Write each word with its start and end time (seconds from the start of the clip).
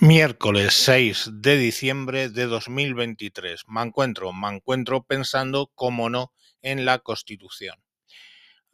Miércoles 0.00 0.74
6 0.74 1.28
de 1.32 1.56
diciembre 1.56 2.28
de 2.28 2.46
2023. 2.46 3.64
Me 3.66 3.82
encuentro, 3.82 4.32
me 4.32 4.48
encuentro 4.54 5.02
pensando, 5.02 5.72
como 5.74 6.08
no, 6.08 6.32
en 6.62 6.84
la 6.84 7.00
Constitución. 7.00 7.82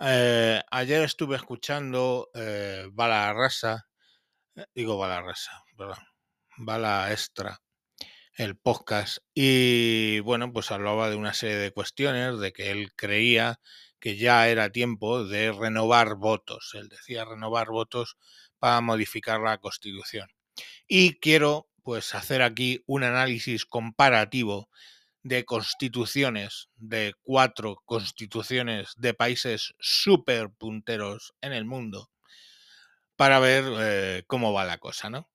Eh, 0.01 0.61
ayer 0.71 1.03
estuve 1.03 1.37
escuchando 1.37 2.29
eh, 2.35 2.89
Bala 2.93 3.33
Rasa, 3.33 3.89
eh, 4.55 4.67
digo 4.75 4.99
Bala 4.99 5.23
Rasa, 5.23 5.65
perdón, 5.79 6.05
Bala 6.59 7.11
Extra, 7.11 7.63
el 8.35 8.59
podcast, 8.59 9.19
y 9.33 10.21
bueno, 10.21 10.53
pues 10.53 10.71
hablaba 10.73 11.09
de 11.09 11.17
una 11.17 11.33
serie 11.33 11.57
de 11.57 11.71
cuestiones, 11.73 12.39
de 12.39 12.53
que 12.53 12.71
él 12.71 12.93
creía 12.95 13.61
que 13.99 14.19
ya 14.19 14.49
era 14.49 14.69
tiempo 14.69 15.25
de 15.25 15.53
renovar 15.53 16.17
votos. 16.17 16.73
Él 16.75 16.91
decía 16.91 17.25
renovar 17.25 17.69
votos 17.69 18.19
para 18.59 18.83
modificar 18.83 19.41
la 19.41 19.57
Constitución. 19.57 20.29
Y 20.87 21.19
quiero 21.21 21.69
pues 21.83 22.15
hacer 22.15 22.43
aquí 22.43 22.83
un 22.87 23.05
análisis 23.05 23.67
comparativo 23.67 24.71
de 25.23 25.45
constituciones, 25.45 26.69
de 26.77 27.15
cuatro 27.23 27.77
constituciones 27.85 28.93
de 28.97 29.15
países 29.15 29.75
súper 29.79 30.51
punteros 30.51 31.35
en 31.41 31.53
el 31.53 31.65
mundo, 31.65 32.11
para 33.17 33.39
ver 33.39 33.65
eh, 33.79 34.25
cómo 34.27 34.53
va 34.53 34.65
la 34.65 34.79
cosa, 34.79 35.11
¿no? 35.11 35.29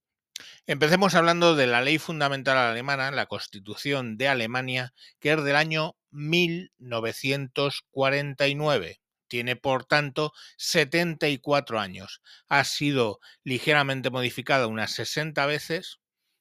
Empecemos 0.68 1.16
hablando 1.16 1.56
de 1.56 1.68
la 1.68 1.82
ley 1.82 1.98
fundamental 1.98 2.58
alemana, 2.58 3.12
la 3.12 3.26
Constitución 3.26 4.18
de 4.18 4.30
Alemania, 4.30 4.94
que 5.20 5.34
es 5.34 5.44
del 5.44 5.56
año 5.56 5.96
1949. 6.12 8.99
Tiene, 9.30 9.56
por 9.56 9.86
tanto, 9.86 10.34
74 10.58 11.80
años. 11.80 12.22
Ha 12.50 12.66
sido 12.66 13.20
ligeramente 13.46 14.10
modificada 14.10 14.68
unas 14.68 14.92
60 14.94 15.46
veces 15.46 16.00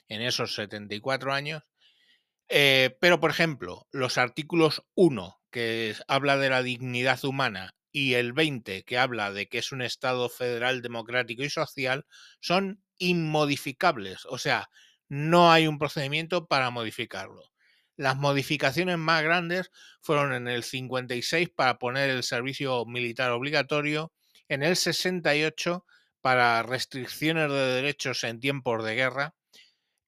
en 0.09 0.23
esos 0.23 0.55
74 0.55 1.33
años. 1.33 1.62
Eh, 2.48 2.97
pero, 3.00 3.20
por 3.20 3.30
ejemplo, 3.30 3.86
los 3.92 4.19
artículos 4.19 4.84
1, 4.95 5.41
que 5.50 5.95
habla 6.08 6.36
de 6.39 6.50
la 6.50 6.62
dignidad 6.62 7.25
humana, 7.25 7.75
y 7.92 8.14
el 8.14 8.33
20, 8.33 8.84
que 8.84 8.98
habla 8.98 9.33
de 9.33 9.48
que 9.48 9.58
es 9.58 9.73
un 9.73 9.83
Estado 9.83 10.28
federal 10.28 10.83
democrático 10.83 11.42
y 11.42 11.50
social, 11.50 12.06
son 12.41 12.83
inmodificables. 12.98 14.25
O 14.27 14.39
sea, 14.39 14.70
no 15.08 15.52
hay 15.52 15.67
un 15.67 15.78
procedimiento 15.78 16.47
para 16.47 16.70
modificarlo. 16.70 17.50
Las 17.99 18.17
modificaciones 18.17 18.97
más 18.97 19.25
grandes 19.25 19.73
fueron 20.01 20.33
en 20.33 20.47
el 20.47 20.63
56 20.63 21.49
para 21.51 21.81
poner 21.81 22.09
el 22.11 22.23
servicio 22.23 22.87
militar 22.87 23.33
obligatorio, 23.33 24.13
en 24.49 24.63
el 24.63 24.77
68 24.77 25.85
para 26.21 26.63
restricciones 26.63 27.51
de 27.51 27.57
derechos 27.57 28.23
en 28.23 28.39
tiempos 28.39 28.85
de 28.85 28.95
guerra 28.95 29.35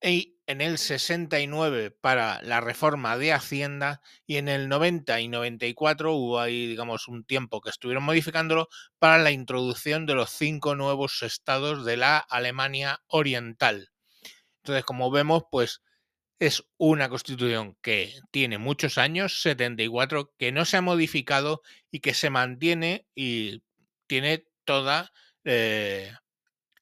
y 0.00 0.38
en 0.46 0.60
el 0.60 0.78
69 0.78 1.90
para 1.90 2.40
la 2.42 2.60
reforma 2.60 3.18
de 3.18 3.32
Hacienda 3.32 4.02
y 4.24 4.36
en 4.36 4.48
el 4.48 4.68
90 4.68 5.20
y 5.20 5.26
94 5.26 6.14
hubo 6.14 6.38
ahí, 6.38 6.68
digamos, 6.68 7.08
un 7.08 7.24
tiempo 7.24 7.60
que 7.60 7.70
estuvieron 7.70 8.04
modificándolo 8.04 8.68
para 9.00 9.18
la 9.18 9.32
introducción 9.32 10.06
de 10.06 10.14
los 10.14 10.30
cinco 10.30 10.76
nuevos 10.76 11.22
estados 11.22 11.84
de 11.84 11.96
la 11.96 12.18
Alemania 12.18 13.02
Oriental. 13.08 13.90
Entonces, 14.58 14.84
como 14.84 15.10
vemos, 15.10 15.42
pues 15.50 15.82
es 16.40 16.64
una 16.78 17.10
constitución 17.10 17.76
que 17.82 18.14
tiene 18.30 18.56
muchos 18.56 18.96
años, 18.96 19.42
74, 19.42 20.32
que 20.38 20.52
no 20.52 20.64
se 20.64 20.78
ha 20.78 20.80
modificado 20.80 21.60
y 21.90 22.00
que 22.00 22.14
se 22.14 22.30
mantiene 22.30 23.06
y 23.14 23.62
tiene 24.06 24.46
toda 24.64 25.12
eh, 25.44 26.10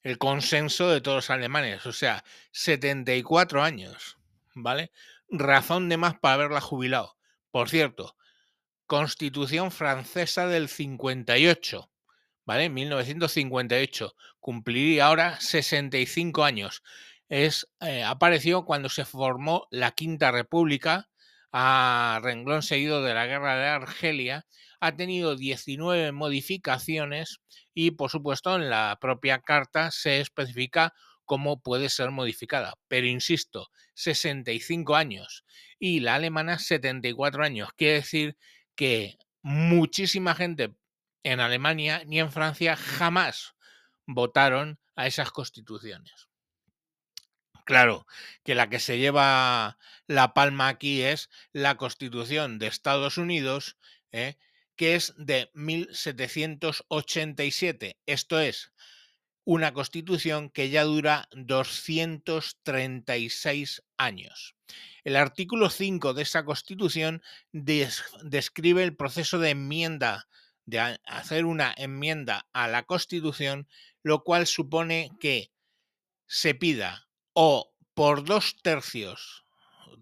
el 0.01 0.17
consenso 0.17 0.89
de 0.89 1.01
todos 1.01 1.17
los 1.17 1.29
alemanes. 1.29 1.85
O 1.85 1.91
sea, 1.91 2.23
74 2.53 3.61
años, 3.61 4.17
¿vale? 4.55 4.91
Razón 5.29 5.89
de 5.89 5.97
más 5.97 6.17
para 6.17 6.35
haberla 6.35 6.61
jubilado. 6.61 7.17
Por 7.51 7.69
cierto, 7.69 8.15
Constitución 8.87 9.71
francesa 9.71 10.47
del 10.47 10.69
58, 10.69 11.91
¿vale? 12.45 12.69
1958. 12.69 14.15
Cumpliría 14.39 15.07
ahora 15.07 15.37
65 15.41 16.45
años 16.45 16.81
es, 17.29 17.67
eh, 17.79 18.03
apareció 18.03 18.65
cuando 18.65 18.89
se 18.89 19.05
formó 19.05 19.67
la 19.71 19.91
Quinta 19.91 20.31
República, 20.31 21.09
a 21.51 22.19
renglón 22.21 22.61
seguido 22.61 23.03
de 23.03 23.13
la 23.13 23.25
Guerra 23.25 23.57
de 23.57 23.67
Argelia, 23.67 24.45
ha 24.79 24.95
tenido 24.95 25.35
19 25.35 26.11
modificaciones 26.11 27.39
y, 27.73 27.91
por 27.91 28.09
supuesto, 28.09 28.55
en 28.55 28.69
la 28.69 28.97
propia 28.99 29.39
carta 29.39 29.91
se 29.91 30.19
especifica 30.19 30.93
cómo 31.25 31.61
puede 31.61 31.89
ser 31.89 32.11
modificada. 32.11 32.73
Pero 32.87 33.07
insisto, 33.07 33.69
65 33.93 34.95
años 34.95 35.45
y 35.79 35.99
la 35.99 36.15
alemana 36.15 36.59
74 36.59 37.43
años. 37.43 37.69
Quiere 37.75 37.95
decir 37.95 38.37
que 38.75 39.17
muchísima 39.41 40.35
gente 40.35 40.73
en 41.23 41.39
Alemania 41.39 42.03
ni 42.05 42.19
en 42.19 42.31
Francia 42.31 42.75
jamás 42.75 43.53
votaron 44.07 44.79
a 44.95 45.07
esas 45.07 45.31
constituciones. 45.31 46.29
Claro, 47.69 48.05
que 48.43 48.55
la 48.55 48.67
que 48.67 48.79
se 48.79 48.97
lleva 48.97 49.77
la 50.07 50.33
palma 50.33 50.69
aquí 50.69 51.03
es 51.03 51.29
la 51.53 51.77
Constitución 51.77 52.57
de 52.57 52.65
Estados 52.65 53.19
Unidos, 53.19 53.77
¿eh? 54.11 54.39
que 54.75 54.95
es 54.95 55.13
de 55.17 55.51
1787. 55.53 57.99
Esto 58.07 58.39
es 58.39 58.71
una 59.43 59.71
constitución 59.71 60.49
que 60.49 60.71
ya 60.71 60.83
dura 60.83 61.29
236 61.33 63.83
años. 63.97 64.55
El 65.03 65.15
artículo 65.15 65.69
5 65.69 66.15
de 66.15 66.23
esa 66.23 66.45
constitución 66.45 67.21
describe 67.51 68.83
el 68.83 68.95
proceso 68.95 69.37
de 69.37 69.51
enmienda, 69.51 70.27
de 70.65 70.97
hacer 71.05 71.45
una 71.45 71.71
enmienda 71.77 72.47
a 72.51 72.67
la 72.67 72.87
constitución, 72.87 73.67
lo 74.01 74.23
cual 74.23 74.47
supone 74.47 75.11
que 75.19 75.51
se 76.25 76.55
pida 76.55 77.08
o 77.41 77.73
por 77.93 78.25
dos 78.25 78.57
tercios, 78.61 79.45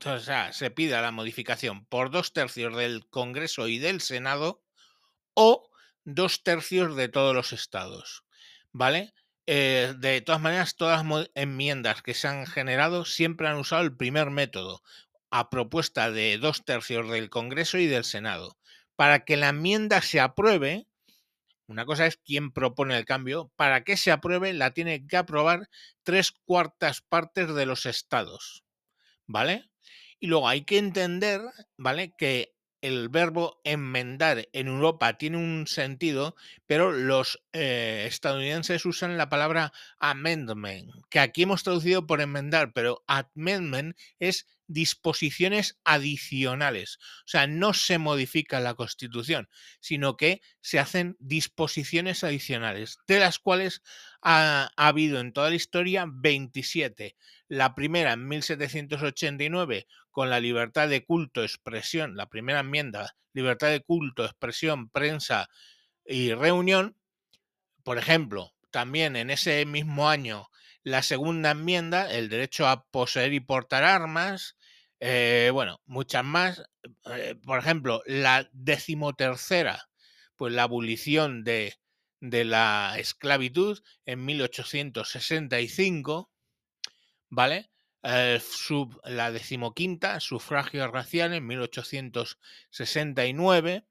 o 0.03 0.19
sea, 0.19 0.53
se 0.53 0.71
pida 0.71 1.03
la 1.03 1.11
modificación 1.11 1.85
por 1.85 2.09
dos 2.09 2.33
tercios 2.33 2.75
del 2.75 3.07
Congreso 3.11 3.67
y 3.67 3.77
del 3.77 4.01
Senado 4.01 4.63
o 5.35 5.69
dos 6.03 6.41
tercios 6.41 6.95
de 6.95 7.09
todos 7.09 7.35
los 7.35 7.53
estados, 7.53 8.23
¿vale? 8.71 9.13
Eh, 9.45 9.93
de 9.99 10.21
todas 10.21 10.41
maneras, 10.41 10.77
todas 10.77 11.05
las 11.05 11.29
enmiendas 11.35 12.01
que 12.01 12.15
se 12.15 12.27
han 12.27 12.47
generado 12.47 13.05
siempre 13.05 13.47
han 13.47 13.57
usado 13.57 13.83
el 13.83 13.95
primer 13.95 14.31
método, 14.31 14.81
a 15.29 15.51
propuesta 15.51 16.09
de 16.09 16.39
dos 16.39 16.65
tercios 16.65 17.07
del 17.07 17.29
Congreso 17.29 17.77
y 17.77 17.85
del 17.85 18.03
Senado. 18.03 18.57
Para 18.95 19.25
que 19.25 19.37
la 19.37 19.49
enmienda 19.49 20.01
se 20.01 20.19
apruebe, 20.19 20.87
una 21.67 21.85
cosa 21.85 22.05
es 22.05 22.17
quién 22.17 22.51
propone 22.51 22.97
el 22.97 23.05
cambio. 23.05 23.51
Para 23.55 23.83
que 23.83 23.97
se 23.97 24.11
apruebe, 24.11 24.53
la 24.53 24.71
tiene 24.71 25.05
que 25.05 25.17
aprobar 25.17 25.69
tres 26.03 26.31
cuartas 26.31 27.01
partes 27.01 27.53
de 27.53 27.65
los 27.65 27.85
estados. 27.85 28.63
¿Vale? 29.25 29.69
Y 30.19 30.27
luego 30.27 30.47
hay 30.47 30.63
que 30.63 30.77
entender, 30.77 31.41
¿vale? 31.77 32.13
Que 32.17 32.55
el 32.81 33.09
verbo 33.09 33.59
enmendar 33.63 34.47
en 34.53 34.67
Europa 34.67 35.17
tiene 35.17 35.37
un 35.37 35.67
sentido, 35.67 36.35
pero 36.65 36.91
los 36.91 37.43
eh, 37.53 38.05
estadounidenses 38.07 38.85
usan 38.85 39.17
la 39.17 39.29
palabra 39.29 39.73
amendment, 39.99 40.91
que 41.09 41.19
aquí 41.19 41.43
hemos 41.43 41.63
traducido 41.63 42.05
por 42.05 42.21
enmendar, 42.21 42.73
pero 42.73 43.03
amendment 43.07 43.97
es 44.19 44.47
disposiciones 44.67 45.79
adicionales. 45.83 46.99
O 47.25 47.27
sea, 47.27 47.47
no 47.47 47.73
se 47.73 47.97
modifica 47.97 48.59
la 48.59 48.75
Constitución, 48.75 49.49
sino 49.79 50.17
que 50.17 50.41
se 50.61 50.79
hacen 50.79 51.15
disposiciones 51.19 52.23
adicionales, 52.23 52.99
de 53.07 53.19
las 53.19 53.39
cuales 53.39 53.81
ha, 54.21 54.71
habido 54.75 55.19
en 55.19 55.33
toda 55.33 55.49
la 55.49 55.55
historia 55.55 56.05
27. 56.07 57.15
La 57.47 57.75
primera 57.75 58.13
en 58.13 58.27
1789 58.27 59.87
con 60.11 60.29
la 60.29 60.39
libertad 60.39 60.89
de 60.89 61.05
culto, 61.05 61.43
expresión, 61.43 62.15
la 62.17 62.29
primera 62.29 62.59
enmienda, 62.59 63.15
libertad 63.33 63.69
de 63.69 63.81
culto, 63.81 64.25
expresión, 64.25 64.89
prensa 64.89 65.49
y 66.05 66.33
reunión. 66.33 66.97
Por 67.83 67.97
ejemplo, 67.97 68.53
también 68.71 69.15
en 69.15 69.29
ese 69.29 69.65
mismo 69.65 70.09
año 70.09 70.49
la 70.87 71.03
segunda 71.03 71.51
enmienda, 71.51 72.09
el 72.09 72.29
derecho 72.29 72.65
a 72.65 72.85
poseer 72.85 73.33
y 73.33 73.41
portar 73.41 73.83
armas, 73.83 74.55
eh, 74.99 75.49
bueno, 75.53 75.79
muchas 75.85 76.23
más. 76.23 76.63
Eh, 77.05 77.35
por 77.45 77.59
ejemplo, 77.59 78.01
la 78.05 78.49
decimotercera, 78.53 79.89
pues 80.35 80.53
la 80.53 80.63
abolición 80.63 81.43
de, 81.43 81.75
de 82.19 82.45
la 82.45 82.95
esclavitud 82.97 83.79
en 84.05 84.25
1865, 84.25 86.31
¿vale? 87.29 87.69
Eh, 88.03 88.39
la 89.03 89.31
decimoquinta, 89.31 90.19
sufragio 90.19 90.87
racial 90.87 91.33
en 91.33 91.45
1869. 91.45 93.85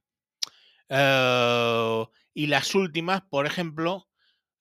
y 2.35 2.47
las 2.49 2.75
últimas, 2.75 3.23
por 3.23 3.47
ejemplo, 3.47 4.09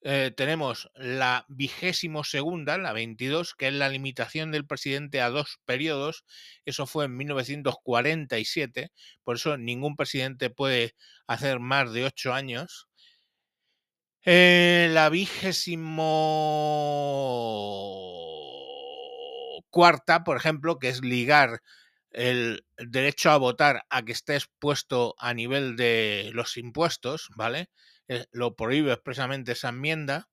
eh, 0.07 0.31
tenemos 0.37 0.91
la 0.93 1.45
vigésimo 1.47 2.23
segunda, 2.23 2.77
la 2.77 2.93
22, 2.93 3.55
que 3.55 3.69
es 3.69 3.73
la 3.73 3.89
limitación 3.89 4.51
del 4.51 4.67
presidente 4.67 5.19
a 5.19 5.31
dos 5.31 5.59
periodos. 5.65 6.25
Eso 6.63 6.85
fue 6.85 7.05
en 7.05 7.17
1947, 7.17 8.91
por 9.23 9.37
eso 9.37 9.57
ningún 9.57 9.95
presidente 9.95 10.51
puede 10.51 10.93
hacer 11.25 11.59
más 11.59 11.91
de 11.91 12.05
ocho 12.05 12.35
años. 12.35 12.87
Eh, 14.25 14.89
la 14.91 15.09
vigésimo 15.09 16.03
cuarta, 19.71 20.23
por 20.23 20.37
ejemplo, 20.37 20.77
que 20.77 20.89
es 20.89 21.01
ligar 21.01 21.61
el 22.11 22.63
derecho 22.77 23.31
a 23.31 23.37
votar 23.37 23.85
a 23.89 24.03
que 24.03 24.11
esté 24.11 24.35
expuesto 24.35 25.15
a 25.17 25.33
nivel 25.33 25.75
de 25.75 26.29
los 26.33 26.57
impuestos, 26.57 27.29
¿vale? 27.35 27.69
Eh, 28.07 28.25
lo 28.31 28.55
prohíbe 28.55 28.93
expresamente 28.93 29.53
esa 29.53 29.69
enmienda. 29.69 30.29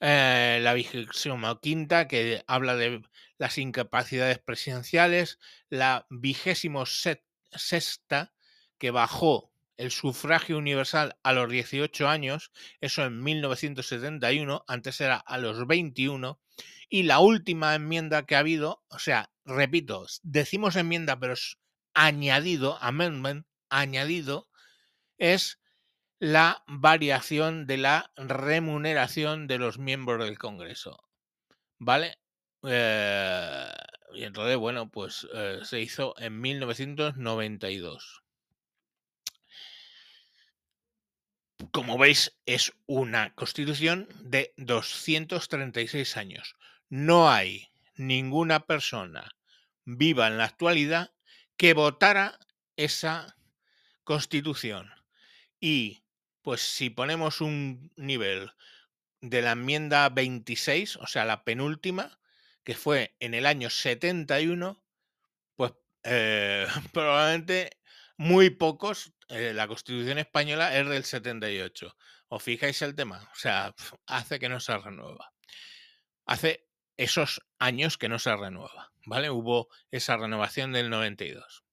Eh, 0.00 0.58
la 0.60 0.74
vigésima 0.74 1.58
quinta, 1.60 2.06
que 2.06 2.44
habla 2.46 2.76
de 2.76 3.02
las 3.38 3.58
incapacidades 3.58 4.38
presidenciales. 4.38 5.38
La 5.68 6.06
vigésimo 6.10 6.84
sexta, 6.86 8.34
que 8.78 8.90
bajó 8.90 9.52
el 9.76 9.90
sufragio 9.90 10.58
universal 10.58 11.18
a 11.22 11.32
los 11.32 11.50
18 11.50 12.08
años, 12.08 12.50
eso 12.80 13.04
en 13.04 13.22
1971, 13.22 14.64
antes 14.66 15.00
era 15.00 15.16
a 15.16 15.38
los 15.38 15.66
21. 15.66 16.40
Y 16.88 17.02
la 17.02 17.18
última 17.18 17.74
enmienda 17.74 18.26
que 18.26 18.36
ha 18.36 18.40
habido, 18.40 18.84
o 18.88 18.98
sea, 18.98 19.30
repito, 19.44 20.06
decimos 20.22 20.76
enmienda, 20.76 21.18
pero 21.18 21.34
es 21.34 21.58
añadido, 21.94 22.78
amendment, 22.80 23.46
añadido, 23.68 24.48
es 25.18 25.58
la 26.18 26.64
variación 26.66 27.66
de 27.66 27.76
la 27.76 28.12
remuneración 28.16 29.46
de 29.46 29.58
los 29.58 29.78
miembros 29.78 30.24
del 30.24 30.38
Congreso. 30.38 31.02
¿Vale? 31.78 32.18
Eh, 32.62 33.70
y 34.14 34.24
entonces, 34.24 34.56
bueno, 34.56 34.90
pues 34.90 35.26
eh, 35.34 35.60
se 35.62 35.80
hizo 35.80 36.14
en 36.18 36.40
1992. 36.40 38.22
Como 41.70 41.98
veis, 41.98 42.36
es 42.46 42.72
una 42.86 43.34
constitución 43.34 44.08
de 44.20 44.54
236 44.56 46.16
años. 46.16 46.56
No 46.88 47.30
hay 47.30 47.68
ninguna 47.96 48.60
persona 48.60 49.36
viva 49.84 50.28
en 50.28 50.38
la 50.38 50.44
actualidad 50.44 51.12
que 51.56 51.74
votara 51.74 52.38
esa 52.76 53.36
constitución. 54.04 54.90
Y 55.60 56.02
pues 56.46 56.60
si 56.60 56.90
ponemos 56.90 57.40
un 57.40 57.90
nivel 57.96 58.52
de 59.20 59.42
la 59.42 59.50
enmienda 59.50 60.08
26, 60.10 60.94
o 60.94 61.08
sea, 61.08 61.24
la 61.24 61.42
penúltima, 61.42 62.20
que 62.62 62.76
fue 62.76 63.16
en 63.18 63.34
el 63.34 63.46
año 63.46 63.68
71, 63.68 64.80
pues 65.56 65.72
eh, 66.04 66.68
probablemente 66.92 67.78
muy 68.16 68.50
pocos, 68.50 69.12
eh, 69.28 69.54
la 69.54 69.66
Constitución 69.66 70.18
española 70.18 70.78
es 70.78 70.88
del 70.88 71.02
78. 71.02 71.96
¿Os 72.28 72.42
fijáis 72.44 72.80
el 72.80 72.94
tema? 72.94 73.28
O 73.32 73.36
sea, 73.36 73.74
hace 74.06 74.38
que 74.38 74.48
no 74.48 74.60
se 74.60 74.78
renueva. 74.78 75.32
Hace 76.26 76.68
esos 76.96 77.42
años 77.58 77.98
que 77.98 78.08
no 78.08 78.20
se 78.20 78.36
renueva, 78.36 78.92
¿vale? 79.04 79.30
Hubo 79.30 79.66
esa 79.90 80.16
renovación 80.16 80.70
del 80.70 80.90
92. 80.90 81.64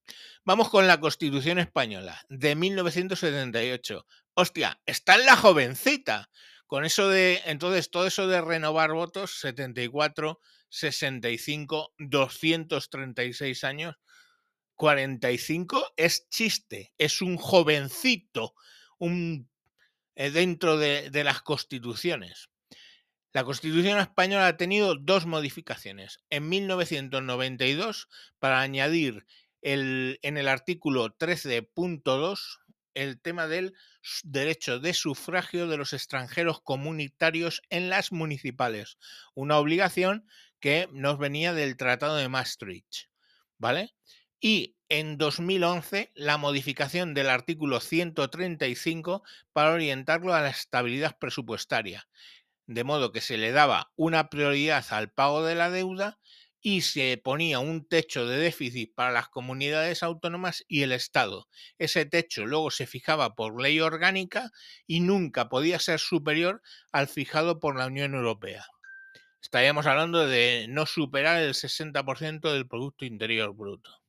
Vamos 0.45 0.69
con 0.69 0.87
la 0.87 0.99
Constitución 0.99 1.59
española 1.59 2.25
de 2.27 2.55
1978. 2.55 4.05
Hostia, 4.35 4.81
está 4.85 5.15
en 5.15 5.25
la 5.25 5.35
jovencita. 5.35 6.29
Con 6.65 6.85
eso 6.85 7.07
de, 7.07 7.41
entonces, 7.45 7.91
todo 7.91 8.07
eso 8.07 8.27
de 8.27 8.41
renovar 8.41 8.93
votos, 8.93 9.39
74, 9.39 10.39
65, 10.69 11.93
236 11.99 13.63
años, 13.63 13.95
45 14.75 15.93
es 15.97 16.27
chiste, 16.29 16.93
es 16.97 17.21
un 17.21 17.37
jovencito, 17.37 18.55
un, 18.97 19.49
eh, 20.15 20.31
dentro 20.31 20.77
de, 20.77 21.11
las 21.23 21.41
constituciones. 21.41 22.49
La 23.33 23.43
Constitución 23.43 23.99
española 23.99 24.47
ha 24.47 24.57
tenido 24.57 24.95
dos 24.95 25.25
modificaciones. 25.25 26.19
En 26.29 26.49
1992, 26.49 28.07
para 28.39 28.61
añadir 28.61 29.25
el, 29.61 30.19
en 30.21 30.37
el 30.37 30.47
artículo 30.47 31.17
13.2 31.17 32.62
el 32.93 33.19
tema 33.19 33.47
del 33.47 33.73
derecho 34.23 34.79
de 34.79 34.93
sufragio 34.93 35.67
de 35.67 35.77
los 35.77 35.93
extranjeros 35.93 36.61
comunitarios 36.61 37.61
en 37.69 37.89
las 37.89 38.11
municipales, 38.11 38.97
una 39.33 39.57
obligación 39.57 40.27
que 40.59 40.87
nos 40.91 41.17
venía 41.17 41.53
del 41.53 41.77
Tratado 41.77 42.15
de 42.15 42.29
Maastricht, 42.29 43.09
¿vale? 43.57 43.93
Y 44.39 44.75
en 44.89 45.17
2011 45.17 46.11
la 46.15 46.37
modificación 46.37 47.13
del 47.13 47.29
artículo 47.29 47.79
135 47.79 49.23
para 49.53 49.71
orientarlo 49.71 50.33
a 50.33 50.41
la 50.41 50.49
estabilidad 50.49 51.17
presupuestaria, 51.17 52.07
de 52.67 52.83
modo 52.83 53.11
que 53.11 53.21
se 53.21 53.37
le 53.37 53.51
daba 53.51 53.91
una 53.95 54.29
prioridad 54.29 54.85
al 54.91 55.11
pago 55.11 55.43
de 55.43 55.55
la 55.55 55.69
deuda 55.69 56.19
y 56.65 56.81
se 56.81 57.21
ponía 57.21 57.59
un 57.59 57.85
techo 57.85 58.25
de 58.25 58.37
déficit 58.37 58.95
para 58.95 59.11
las 59.11 59.27
comunidades 59.27 60.01
autónomas 60.01 60.63
y 60.69 60.83
el 60.83 60.93
Estado. 60.93 61.49
Ese 61.77 62.05
techo 62.05 62.45
luego 62.45 62.71
se 62.71 62.87
fijaba 62.87 63.35
por 63.35 63.61
ley 63.61 63.81
orgánica 63.81 64.49
y 64.87 65.01
nunca 65.01 65.49
podía 65.49 65.77
ser 65.77 65.99
superior 65.99 66.61
al 66.93 67.09
fijado 67.09 67.59
por 67.59 67.77
la 67.77 67.87
Unión 67.87 68.15
Europea. 68.15 68.65
Estaríamos 69.41 69.85
hablando 69.87 70.25
de 70.25 70.67
no 70.69 70.85
superar 70.85 71.41
el 71.41 71.53
60% 71.53 72.53
del 72.53 72.65
Producto 72.65 73.03
Interior 73.03 73.53
Bruto. 73.53 74.01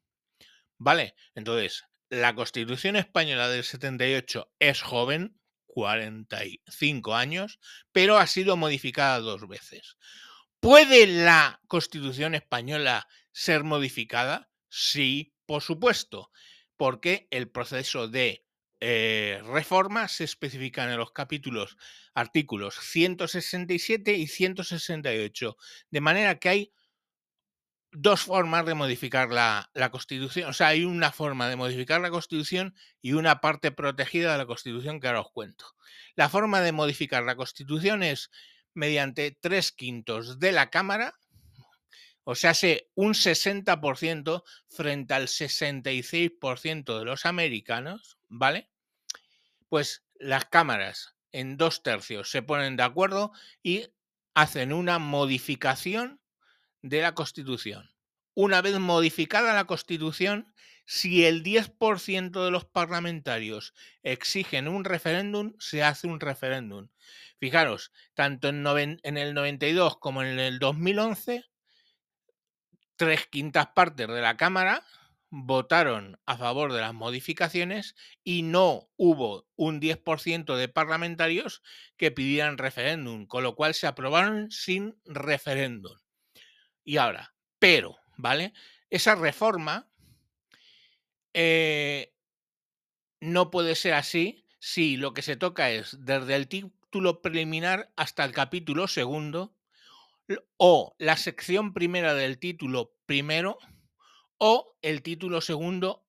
¿Vale? 0.78 1.16
Entonces, 1.34 1.84
la 2.08 2.36
Constitución 2.36 2.94
española 2.94 3.48
del 3.48 3.64
78 3.64 4.48
es 4.60 4.80
joven, 4.80 5.40
45 5.66 7.16
años, 7.16 7.58
pero 7.90 8.16
ha 8.16 8.28
sido 8.28 8.56
modificada 8.56 9.18
dos 9.18 9.48
veces. 9.48 9.96
¿Puede 10.64 11.06
la 11.06 11.60
Constitución 11.66 12.34
española 12.34 13.06
ser 13.32 13.64
modificada? 13.64 14.48
Sí, 14.70 15.34
por 15.44 15.60
supuesto, 15.60 16.30
porque 16.78 17.28
el 17.30 17.50
proceso 17.50 18.08
de 18.08 18.46
eh, 18.80 19.42
reforma 19.44 20.08
se 20.08 20.24
especifica 20.24 20.90
en 20.90 20.96
los 20.96 21.12
capítulos, 21.12 21.76
artículos 22.14 22.76
167 22.80 24.14
y 24.14 24.26
168, 24.26 25.54
de 25.90 26.00
manera 26.00 26.38
que 26.38 26.48
hay 26.48 26.72
dos 27.92 28.22
formas 28.22 28.64
de 28.64 28.72
modificar 28.72 29.28
la, 29.28 29.70
la, 29.74 29.90
Constitución. 29.90 30.48
O 30.48 30.54
sea, 30.54 30.68
hay 30.68 30.86
una 30.86 31.12
forma 31.12 31.46
de 31.50 31.56
modificar 31.56 32.00
la 32.00 32.10
Constitución 32.10 32.74
y 33.02 33.12
una 33.12 33.42
parte 33.42 33.70
protegida 33.70 34.32
de 34.32 34.38
la 34.38 34.46
Constitución 34.46 34.98
que 34.98 35.08
ahora 35.08 35.20
os 35.20 35.30
cuento. 35.30 35.66
La 36.16 36.30
forma 36.30 36.62
de 36.62 36.72
modificar 36.72 37.22
la 37.22 37.36
Constitución 37.36 38.02
es 38.02 38.30
mediante 38.74 39.30
tres 39.40 39.72
quintos 39.72 40.38
de 40.38 40.52
la 40.52 40.70
Cámara, 40.70 41.14
o 42.24 42.34
sea, 42.34 42.52
un 42.94 43.12
60% 43.14 44.44
frente 44.68 45.14
al 45.14 45.28
66% 45.28 46.98
de 46.98 47.04
los 47.04 47.26
americanos, 47.26 48.18
¿vale? 48.28 48.70
Pues 49.68 50.04
las 50.18 50.46
cámaras 50.46 51.14
en 51.32 51.56
dos 51.56 51.82
tercios 51.82 52.30
se 52.30 52.42
ponen 52.42 52.76
de 52.76 52.82
acuerdo 52.82 53.32
y 53.62 53.88
hacen 54.34 54.72
una 54.72 54.98
modificación 54.98 56.20
de 56.80 57.02
la 57.02 57.14
Constitución. 57.14 57.90
Una 58.34 58.62
vez 58.62 58.78
modificada 58.78 59.54
la 59.54 59.66
Constitución, 59.66 60.54
si 60.84 61.24
el 61.24 61.42
10% 61.42 62.44
de 62.44 62.50
los 62.50 62.64
parlamentarios 62.64 63.74
exigen 64.02 64.68
un 64.68 64.84
referéndum, 64.84 65.54
se 65.58 65.82
hace 65.82 66.06
un 66.06 66.20
referéndum. 66.20 66.88
Fijaros, 67.38 67.92
tanto 68.14 68.48
en, 68.48 69.00
el 69.02 69.34
92 69.34 69.98
como 69.98 70.22
en 70.22 70.38
el 70.38 70.58
2011, 70.58 71.44
tres 72.96 73.26
quintas 73.26 73.68
partes 73.74 74.08
de 74.08 74.20
la 74.20 74.36
Cámara 74.36 74.84
votaron 75.36 76.20
a 76.26 76.36
favor 76.36 76.72
de 76.72 76.80
las 76.80 76.94
modificaciones 76.94 77.96
y 78.22 78.42
no 78.42 78.88
hubo 78.96 79.48
un 79.56 79.80
10% 79.80 80.54
de 80.54 80.68
parlamentarios 80.68 81.62
que 81.96 82.12
pidieran 82.12 82.56
referéndum, 82.56 83.26
con 83.26 83.42
lo 83.42 83.56
cual 83.56 83.74
se 83.74 83.88
aprobaron 83.88 84.50
sin 84.52 84.96
referéndum. 85.04 85.98
Y 86.84 86.98
ahora, 86.98 87.34
pero, 87.58 87.96
¿vale? 88.16 88.52
Esa 88.90 89.16
reforma 89.16 89.88
eh, 91.34 92.14
no 93.20 93.50
puede 93.50 93.74
ser 93.74 93.94
así 93.94 94.46
si 94.60 94.96
lo 94.96 95.12
que 95.12 95.22
se 95.22 95.36
toca 95.36 95.70
es 95.70 95.96
desde 96.00 96.36
el 96.36 96.48
título 96.48 97.20
preliminar 97.20 97.92
hasta 97.96 98.24
el 98.24 98.32
capítulo 98.32 98.88
segundo 98.88 99.56
o 100.56 100.94
la 100.98 101.16
sección 101.16 101.74
primera 101.74 102.14
del 102.14 102.38
título 102.38 102.96
primero 103.06 103.58
o 104.38 104.76
el 104.80 105.02
título 105.02 105.40
segundo 105.40 106.06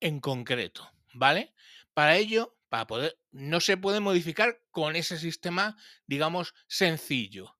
en 0.00 0.20
concreto, 0.20 0.90
¿vale? 1.14 1.54
Para 1.94 2.16
ello 2.16 2.56
Para 2.70 2.86
poder, 2.86 3.18
no 3.32 3.60
se 3.60 3.76
puede 3.76 3.98
modificar 3.98 4.62
con 4.70 4.94
ese 4.94 5.18
sistema, 5.18 5.76
digamos, 6.06 6.54
sencillo. 6.68 7.56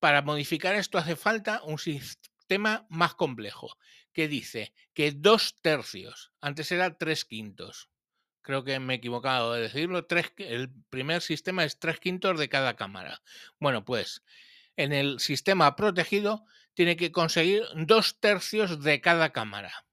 Para 0.00 0.22
modificar 0.22 0.74
esto 0.74 0.98
hace 0.98 1.14
falta 1.14 1.62
un 1.62 1.78
sistema 2.48 2.86
más 2.88 3.14
complejo, 3.14 3.76
que 4.14 4.26
dice 4.26 4.72
que 4.94 5.12
dos 5.12 5.56
tercios, 5.60 6.32
antes 6.40 6.72
era 6.72 6.96
tres 6.96 7.26
quintos, 7.26 7.90
creo 8.40 8.64
que 8.64 8.80
me 8.80 8.94
he 8.94 8.96
equivocado 8.96 9.52
de 9.52 9.60
decirlo, 9.60 10.06
tres, 10.06 10.32
el 10.38 10.70
primer 10.88 11.20
sistema 11.20 11.64
es 11.64 11.78
tres 11.78 12.00
quintos 12.00 12.38
de 12.38 12.48
cada 12.48 12.74
cámara. 12.74 13.20
Bueno, 13.60 13.84
pues 13.84 14.22
en 14.76 14.94
el 14.94 15.20
sistema 15.20 15.76
protegido 15.76 16.46
tiene 16.72 16.96
que 16.96 17.12
conseguir 17.12 17.64
dos 17.74 18.18
tercios 18.18 18.82
de 18.82 19.02
cada 19.02 19.30
cámara. 19.30 19.84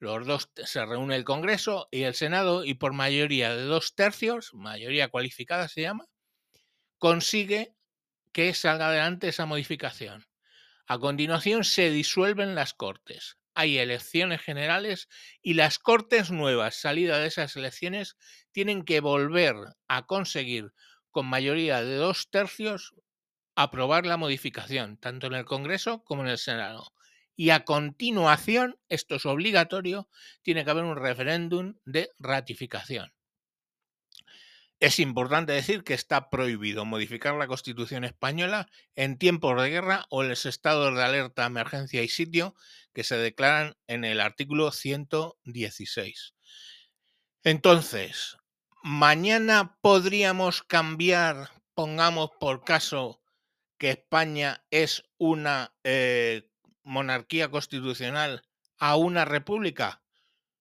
Los 0.00 0.26
dos 0.26 0.50
se 0.56 0.84
reúne 0.84 1.14
el 1.14 1.22
Congreso 1.22 1.86
y 1.92 2.02
el 2.02 2.14
Senado 2.14 2.64
y 2.64 2.74
por 2.74 2.94
mayoría 2.94 3.54
de 3.54 3.62
dos 3.62 3.94
tercios, 3.94 4.52
mayoría 4.54 5.06
cualificada 5.06 5.68
se 5.68 5.82
llama, 5.82 6.06
consigue 6.98 7.76
que 8.32 8.52
salga 8.54 8.88
adelante 8.88 9.28
esa 9.28 9.46
modificación. 9.46 10.25
A 10.88 11.00
continuación 11.00 11.64
se 11.64 11.90
disuelven 11.90 12.54
las 12.54 12.72
Cortes. 12.72 13.38
Hay 13.54 13.78
elecciones 13.78 14.40
generales 14.40 15.08
y 15.42 15.54
las 15.54 15.80
Cortes 15.80 16.30
nuevas, 16.30 16.76
salida 16.76 17.18
de 17.18 17.26
esas 17.26 17.56
elecciones, 17.56 18.16
tienen 18.52 18.84
que 18.84 19.00
volver 19.00 19.56
a 19.88 20.06
conseguir 20.06 20.72
con 21.10 21.26
mayoría 21.26 21.82
de 21.82 21.96
dos 21.96 22.30
tercios 22.30 22.94
aprobar 23.56 24.06
la 24.06 24.16
modificación, 24.16 24.96
tanto 24.98 25.26
en 25.26 25.34
el 25.34 25.44
Congreso 25.44 26.04
como 26.04 26.22
en 26.22 26.28
el 26.28 26.38
Senado. 26.38 26.92
Y 27.34 27.50
a 27.50 27.64
continuación, 27.64 28.78
esto 28.88 29.16
es 29.16 29.26
obligatorio, 29.26 30.08
tiene 30.42 30.64
que 30.64 30.70
haber 30.70 30.84
un 30.84 30.96
referéndum 30.96 31.74
de 31.84 32.10
ratificación. 32.20 33.15
Es 34.78 34.98
importante 34.98 35.52
decir 35.52 35.84
que 35.84 35.94
está 35.94 36.28
prohibido 36.28 36.84
modificar 36.84 37.34
la 37.34 37.46
Constitución 37.46 38.04
española 38.04 38.68
en 38.94 39.16
tiempos 39.16 39.60
de 39.60 39.70
guerra 39.70 40.04
o 40.10 40.22
en 40.22 40.28
los 40.28 40.44
estados 40.44 40.94
de 40.94 41.02
alerta, 41.02 41.46
emergencia 41.46 42.02
y 42.02 42.08
sitio 42.08 42.54
que 42.92 43.02
se 43.02 43.16
declaran 43.16 43.76
en 43.86 44.04
el 44.04 44.20
artículo 44.20 44.70
116. 44.72 46.34
Entonces, 47.42 48.36
mañana 48.82 49.78
podríamos 49.80 50.62
cambiar, 50.62 51.50
pongamos 51.74 52.30
por 52.38 52.62
caso, 52.64 53.22
que 53.78 53.90
España 53.90 54.64
es 54.70 55.04
una 55.18 55.74
eh, 55.84 56.50
monarquía 56.82 57.50
constitucional 57.50 58.42
a 58.78 58.96
una 58.96 59.24
república? 59.24 60.02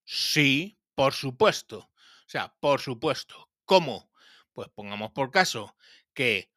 Sí, 0.05 0.79
por 0.95 1.13
supuesto. 1.13 1.79
O 1.79 2.29
sea, 2.29 2.55
por 2.59 2.81
supuesto. 2.81 3.44
¿Cómo? 3.65 4.11
Pues 4.53 4.69
pongamos 4.69 5.11
por 5.11 5.31
caso 5.31 5.75
que 6.13 6.51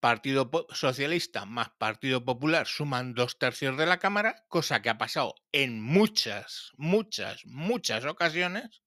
Partido 0.00 0.50
Socialista 0.70 1.44
más 1.44 1.70
Partido 1.78 2.24
Popular 2.24 2.66
suman 2.66 3.14
dos 3.14 3.38
tercios 3.38 3.76
de 3.76 3.86
la 3.86 3.98
Cámara, 3.98 4.44
cosa 4.48 4.82
que 4.82 4.90
ha 4.90 4.98
pasado 4.98 5.34
en 5.52 5.80
muchas, 5.80 6.72
muchas, 6.76 7.44
muchas 7.46 8.04
ocasiones. 8.04 8.82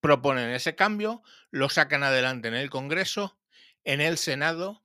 Proponen 0.00 0.50
ese 0.50 0.74
cambio, 0.74 1.22
lo 1.50 1.68
sacan 1.68 2.02
adelante 2.02 2.48
en 2.48 2.54
el 2.54 2.70
Congreso, 2.70 3.38
en 3.84 4.00
el 4.00 4.18
Senado, 4.18 4.84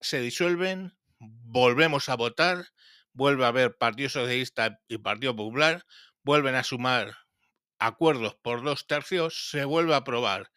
se 0.00 0.20
disuelven, 0.20 0.96
volvemos 1.18 2.08
a 2.08 2.16
votar, 2.16 2.66
vuelve 3.12 3.44
a 3.44 3.48
haber 3.48 3.76
Partido 3.76 4.08
Socialista 4.08 4.80
y 4.88 4.98
Partido 4.98 5.34
Popular, 5.34 5.84
vuelven 6.22 6.54
a 6.54 6.64
sumar 6.64 7.16
acuerdos 7.78 8.34
por 8.36 8.62
dos 8.62 8.86
tercios, 8.86 9.50
se 9.50 9.64
vuelve 9.64 9.94
a 9.94 9.98
aprobar 9.98 10.50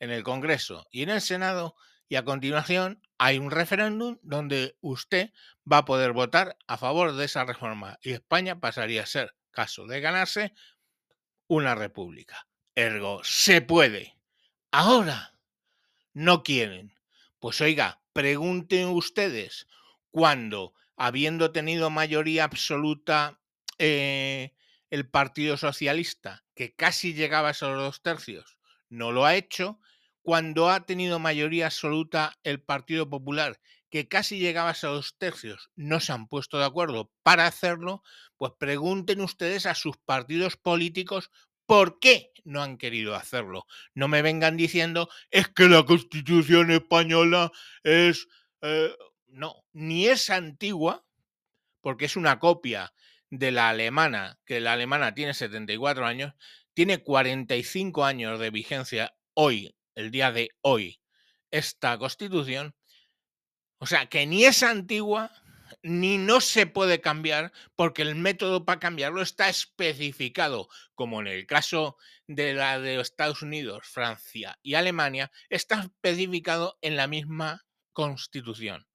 en 0.00 0.10
el 0.10 0.22
Congreso 0.22 0.86
y 0.90 1.02
en 1.02 1.10
el 1.10 1.20
Senado 1.20 1.76
y 2.08 2.16
a 2.16 2.24
continuación 2.24 3.02
hay 3.18 3.38
un 3.38 3.50
referéndum 3.50 4.18
donde 4.22 4.76
usted 4.80 5.32
va 5.70 5.78
a 5.78 5.84
poder 5.84 6.12
votar 6.12 6.56
a 6.66 6.76
favor 6.78 7.14
de 7.14 7.24
esa 7.24 7.44
reforma 7.44 7.98
y 8.02 8.12
España 8.12 8.60
pasaría 8.60 9.02
a 9.02 9.06
ser, 9.06 9.34
caso 9.50 9.86
de 9.86 10.00
ganarse, 10.00 10.54
una 11.46 11.74
república. 11.74 12.46
Ergo, 12.74 13.22
se 13.24 13.60
puede. 13.60 14.16
Ahora, 14.70 15.34
no 16.12 16.42
quieren. 16.42 16.94
Pues 17.40 17.60
oiga, 17.60 18.00
pregunten 18.12 18.88
ustedes 18.88 19.66
cuando, 20.10 20.74
habiendo 20.96 21.52
tenido 21.52 21.90
mayoría 21.90 22.44
absoluta 22.44 23.40
eh, 23.78 24.54
el 24.90 25.08
Partido 25.08 25.56
Socialista, 25.56 26.44
que 26.54 26.74
casi 26.74 27.14
llegaba 27.14 27.48
a 27.48 27.50
esos 27.52 27.76
dos 27.76 28.02
tercios, 28.02 28.58
no 28.88 29.12
lo 29.12 29.24
ha 29.24 29.34
hecho, 29.34 29.80
cuando 30.28 30.68
ha 30.68 30.84
tenido 30.84 31.18
mayoría 31.18 31.64
absoluta 31.64 32.38
el 32.42 32.60
Partido 32.60 33.08
Popular, 33.08 33.58
que 33.88 34.08
casi 34.08 34.38
llegaba 34.38 34.72
a 34.72 34.86
dos 34.86 35.16
tercios, 35.16 35.70
no 35.74 36.00
se 36.00 36.12
han 36.12 36.28
puesto 36.28 36.58
de 36.58 36.66
acuerdo 36.66 37.10
para 37.22 37.46
hacerlo, 37.46 38.02
pues 38.36 38.52
pregunten 38.58 39.22
ustedes 39.22 39.64
a 39.64 39.74
sus 39.74 39.96
partidos 39.96 40.58
políticos 40.58 41.30
por 41.64 41.98
qué 41.98 42.30
no 42.44 42.62
han 42.62 42.76
querido 42.76 43.14
hacerlo. 43.14 43.64
No 43.94 44.06
me 44.06 44.20
vengan 44.20 44.58
diciendo, 44.58 45.08
es 45.30 45.48
que 45.48 45.66
la 45.66 45.86
Constitución 45.86 46.72
española 46.72 47.50
es... 47.82 48.28
Eh, 48.60 48.94
no, 49.28 49.64
ni 49.72 50.08
es 50.08 50.28
antigua, 50.28 51.06
porque 51.80 52.04
es 52.04 52.16
una 52.16 52.38
copia 52.38 52.92
de 53.30 53.50
la 53.50 53.70
alemana, 53.70 54.38
que 54.44 54.60
la 54.60 54.74
alemana 54.74 55.14
tiene 55.14 55.32
74 55.32 56.04
años, 56.04 56.34
tiene 56.74 57.02
45 57.02 58.04
años 58.04 58.38
de 58.38 58.50
vigencia 58.50 59.14
hoy, 59.32 59.74
el 59.98 60.12
día 60.12 60.30
de 60.30 60.50
hoy, 60.60 61.00
esta 61.50 61.98
constitución. 61.98 62.74
O 63.78 63.86
sea, 63.86 64.06
que 64.06 64.26
ni 64.26 64.44
es 64.44 64.62
antigua, 64.62 65.32
ni 65.82 66.18
no 66.18 66.40
se 66.40 66.66
puede 66.66 67.00
cambiar, 67.00 67.52
porque 67.74 68.02
el 68.02 68.14
método 68.14 68.64
para 68.64 68.78
cambiarlo 68.78 69.22
está 69.22 69.48
especificado, 69.48 70.68
como 70.94 71.20
en 71.20 71.26
el 71.26 71.46
caso 71.46 71.96
de 72.28 72.54
la 72.54 72.78
de 72.78 73.00
Estados 73.00 73.42
Unidos, 73.42 73.88
Francia 73.88 74.56
y 74.62 74.74
Alemania, 74.74 75.32
está 75.48 75.80
especificado 75.80 76.78
en 76.80 76.96
la 76.96 77.08
misma 77.08 77.66
constitución. 77.92 78.86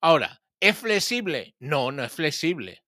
Ahora, 0.00 0.42
¿es 0.60 0.78
flexible? 0.78 1.56
No, 1.58 1.92
no 1.92 2.04
es 2.04 2.12
flexible. 2.12 2.82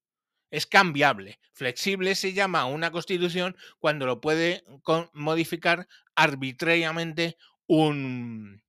Es 0.54 0.66
cambiable. 0.66 1.40
Flexible 1.52 2.14
se 2.14 2.32
llama 2.32 2.66
una 2.66 2.92
constitución 2.92 3.56
cuando 3.80 4.06
lo 4.06 4.20
puede 4.20 4.64
modificar 5.12 5.88
arbitrariamente 6.14 7.36
un, 7.66 8.62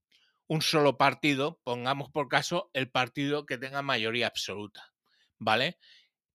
un 0.48 0.62
solo 0.64 0.98
partido, 0.98 1.60
pongamos 1.64 2.10
por 2.10 2.28
caso 2.28 2.72
el 2.74 2.90
partido 2.90 3.46
que 3.46 3.60
tenga 3.60 3.84
mayoría 3.84 4.26
absoluta. 4.26 4.94
¿Vale? 5.38 5.78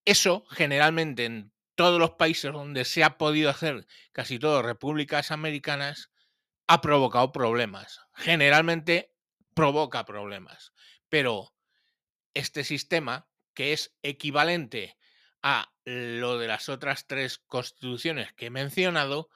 Eso 0.04 0.44
generalmente 0.50 1.24
en 1.24 1.52
todos 1.74 1.98
los 1.98 2.12
países 2.12 2.52
donde 2.52 2.84
se 2.84 3.02
ha 3.02 3.18
podido 3.18 3.50
hacer 3.50 3.88
casi 4.12 4.38
todo 4.38 4.62
repúblicas 4.62 5.32
americanas 5.32 6.12
ha 6.68 6.80
provocado 6.80 7.32
problemas. 7.32 8.02
Generalmente 8.14 9.12
provoca 9.54 10.04
problemas. 10.04 10.72
Pero 11.08 11.52
este 12.34 12.62
sistema, 12.62 13.28
que 13.52 13.72
es 13.72 13.96
equivalente 14.04 14.96
a 15.42 15.72
lo 15.84 16.38
de 16.38 16.48
las 16.48 16.68
otras 16.68 17.06
tres 17.06 17.38
constituciones 17.38 18.32
que 18.34 18.46
he 18.46 18.50
mencionado, 18.50 19.30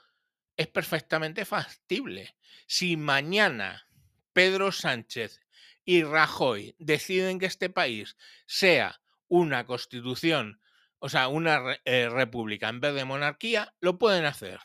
es 0.57 0.69
perfectamente 0.69 1.45
factible. 1.45 2.37
Si 2.67 2.97
mañana 2.97 3.89
Pedro 4.33 4.73
Sánchez 4.73 5.41
y 5.85 6.03
Rajoy 6.03 6.75
deciden 6.79 7.39
que 7.39 7.47
este 7.47 7.71
país 7.71 8.17
sea 8.47 9.01
una 9.29 9.67
constitución, 9.67 10.61
o 10.99 11.09
sea, 11.09 11.29
una 11.29 11.79
eh, 11.85 12.09
república 12.09 12.69
en 12.69 12.81
vez 12.81 12.95
de 12.95 13.05
monarquía, 13.05 13.75
lo 13.81 13.99
pueden 13.99 14.25
hacer. 14.25 14.61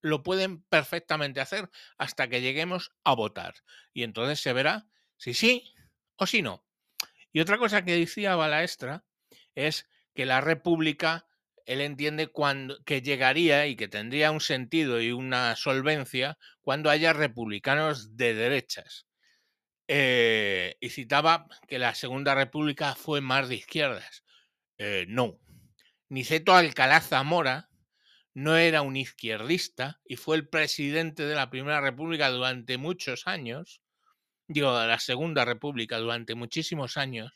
Lo 0.00 0.22
pueden 0.22 0.62
perfectamente 0.62 1.40
hacer 1.40 1.70
hasta 1.96 2.28
que 2.28 2.42
lleguemos 2.42 2.92
a 3.04 3.14
votar. 3.14 3.54
Y 3.92 4.02
entonces 4.02 4.40
se 4.40 4.52
verá 4.52 4.86
si 5.16 5.34
sí 5.34 5.74
o 6.16 6.26
si 6.26 6.42
no. 6.42 6.64
Y 7.32 7.40
otra 7.40 7.58
cosa 7.58 7.84
que 7.84 7.96
decía 7.96 8.36
Balaestra 8.36 9.04
es 9.54 9.88
que 10.14 10.26
la 10.26 10.40
República, 10.40 11.26
él 11.66 11.80
entiende 11.80 12.28
cuando, 12.28 12.82
que 12.84 13.02
llegaría 13.02 13.66
y 13.66 13.76
que 13.76 13.88
tendría 13.88 14.30
un 14.30 14.40
sentido 14.40 15.00
y 15.00 15.12
una 15.12 15.56
solvencia 15.56 16.38
cuando 16.62 16.90
haya 16.90 17.12
republicanos 17.12 18.16
de 18.16 18.34
derechas. 18.34 19.06
Eh, 19.88 20.76
y 20.80 20.88
citaba 20.90 21.46
que 21.68 21.78
la 21.78 21.94
Segunda 21.94 22.34
República 22.34 22.94
fue 22.94 23.20
más 23.20 23.48
de 23.48 23.56
izquierdas. 23.56 24.24
Eh, 24.78 25.06
no. 25.08 25.38
Niceto 26.08 26.54
Alcalá 26.54 27.00
Zamora 27.00 27.68
no 28.34 28.56
era 28.56 28.82
un 28.82 28.96
izquierdista 28.96 30.00
y 30.04 30.16
fue 30.16 30.36
el 30.36 30.48
presidente 30.48 31.24
de 31.24 31.34
la 31.34 31.50
Primera 31.50 31.80
República 31.80 32.30
durante 32.30 32.78
muchos 32.78 33.26
años 33.26 33.80
digo, 34.46 34.78
de 34.78 34.88
la 34.88 34.98
Segunda 34.98 35.44
República 35.44 35.98
durante 35.98 36.34
muchísimos 36.34 36.96
años. 36.96 37.32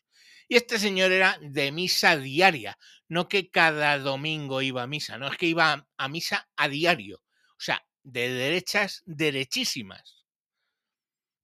Y 0.49 0.57
este 0.57 0.79
señor 0.79 1.13
era 1.13 1.39
de 1.41 1.71
misa 1.73 2.17
diaria, 2.17 2.79
no 3.09 3.29
que 3.29 3.51
cada 3.51 3.99
domingo 3.99 4.63
iba 4.63 4.83
a 4.83 4.87
misa, 4.87 5.19
no 5.19 5.29
es 5.29 5.37
que 5.37 5.47
iba 5.47 5.87
a 5.97 6.09
misa 6.09 6.49
a 6.57 6.69
diario, 6.69 7.23
o 7.51 7.61
sea, 7.61 7.87
de 8.03 8.31
derechas 8.31 9.03
derechísimas. 9.07 10.19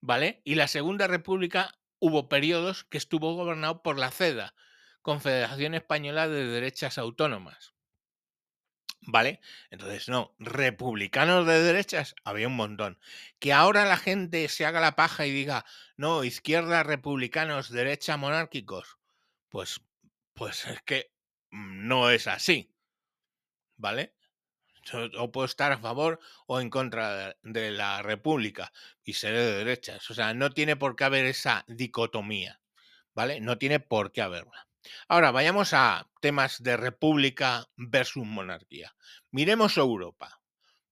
¿vale? 0.05 0.43
Y 0.45 0.55
la 0.55 0.69
Segunda 0.69 1.07
República 1.07 1.73
hubo 1.99 2.29
periodos 2.29 2.85
que 2.85 2.99
estuvo 2.99 3.35
gobernado 3.35 3.83
por 3.83 3.99
la 3.99 4.11
CEDA, 4.11 4.55
Confederación 5.01 5.75
Española 5.75 6.29
de 6.29 6.47
Derechas 6.47 6.99
Autónomas. 6.99 7.75
¿Vale? 9.07 9.41
Entonces, 9.71 10.09
no, 10.09 10.35
republicanos 10.39 11.47
de 11.47 11.63
derechas 11.63 12.15
había 12.25 12.49
un 12.49 12.57
montón. 12.57 12.99
Que 13.39 13.53
ahora 13.53 13.87
la 13.87 13.97
gente 13.97 14.49
se 14.49 14.67
haga 14.67 14.81
la 14.81 14.97
paja 14.97 15.27
y 15.27 15.31
diga, 15.31 15.65
no, 15.97 16.25
izquierda 16.25 16.83
republicanos, 16.83 17.71
derecha 17.71 18.17
monárquicos. 18.17 18.99
Pues, 19.49 19.81
pues 20.33 20.67
es 20.67 20.83
que 20.83 21.13
no 21.51 22.11
es 22.11 22.27
así. 22.27 22.75
¿Vale? 23.77 24.15
O 25.19 25.33
puedo 25.33 25.47
estar 25.47 25.73
a 25.73 25.79
favor 25.79 26.21
o 26.47 26.61
en 26.61 26.69
contra 26.69 27.37
de 27.43 27.71
la 27.71 28.03
república 28.03 28.73
y 29.03 29.15
seré 29.15 29.41
de 29.41 29.57
derechas. 29.57 30.11
O 30.11 30.15
sea, 30.15 30.35
no 30.35 30.51
tiene 30.51 30.77
por 30.77 30.97
qué 30.97 31.05
haber 31.05 31.27
esa 31.27 31.65
dicotomía. 31.69 32.61
¿Vale? 33.15 33.41
No 33.41 33.59
tiene 33.59 33.81
por 33.81 34.13
qué 34.13 34.23
haberla. 34.23 34.69
Ahora, 35.09 35.31
vayamos 35.31 35.73
a 35.73 36.11
temas 36.21 36.63
de 36.63 36.77
república 36.77 37.69
versus 37.77 38.27
monarquía. 38.27 38.95
Miremos 39.31 39.77
Europa. 39.77 40.41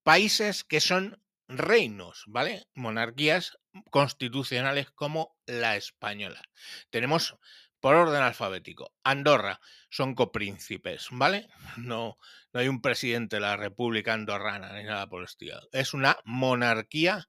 Países 0.02 0.64
que 0.64 0.80
son 0.80 1.21
reinos, 1.58 2.24
¿vale? 2.26 2.66
Monarquías 2.74 3.58
constitucionales 3.90 4.90
como 4.90 5.36
la 5.46 5.76
española. 5.76 6.42
Tenemos 6.90 7.36
por 7.80 7.96
orden 7.96 8.22
alfabético. 8.22 8.94
Andorra 9.02 9.60
son 9.90 10.14
copríncipes, 10.14 11.08
¿vale? 11.10 11.48
No, 11.76 12.16
no 12.52 12.60
hay 12.60 12.68
un 12.68 12.80
presidente 12.80 13.36
de 13.36 13.40
la 13.40 13.56
República 13.56 14.14
Andorrana 14.14 14.72
ni 14.72 14.84
nada 14.84 15.08
por 15.08 15.20
el 15.20 15.26
estilo. 15.26 15.60
Es 15.72 15.92
una 15.92 16.16
monarquía 16.24 17.28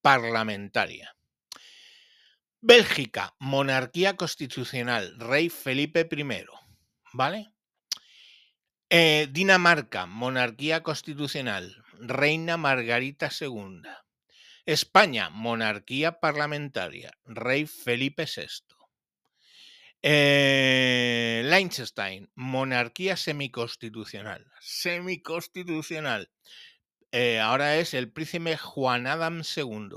parlamentaria. 0.00 1.16
Bélgica, 2.60 3.34
monarquía 3.38 4.16
constitucional, 4.16 5.18
rey 5.18 5.48
Felipe 5.48 6.08
I, 6.10 6.44
¿vale? 7.12 7.52
Eh, 8.88 9.28
Dinamarca, 9.32 10.06
monarquía 10.06 10.84
constitucional, 10.84 11.84
reina 12.00 12.56
Margarita 12.56 13.30
II. 13.40 13.82
España, 14.64 15.30
monarquía 15.30 16.20
parlamentaria, 16.20 17.12
rey 17.24 17.66
Felipe 17.66 18.26
VI. 18.26 18.76
Eh, 20.02 21.42
Liechtenstein, 21.44 22.30
monarquía 22.34 23.16
semiconstitucional. 23.16 24.46
Semiconstitucional. 24.60 26.30
Eh, 27.12 27.40
ahora 27.40 27.76
es 27.78 27.94
el 27.94 28.12
príncipe 28.12 28.56
Juan 28.56 29.06
Adam 29.06 29.42
II. 29.56 29.96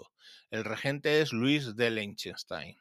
El 0.51 0.63
regente 0.63 1.21
es 1.21 1.33
Luis 1.33 1.75
de 1.75 1.91
Liechtenstein, 1.91 2.77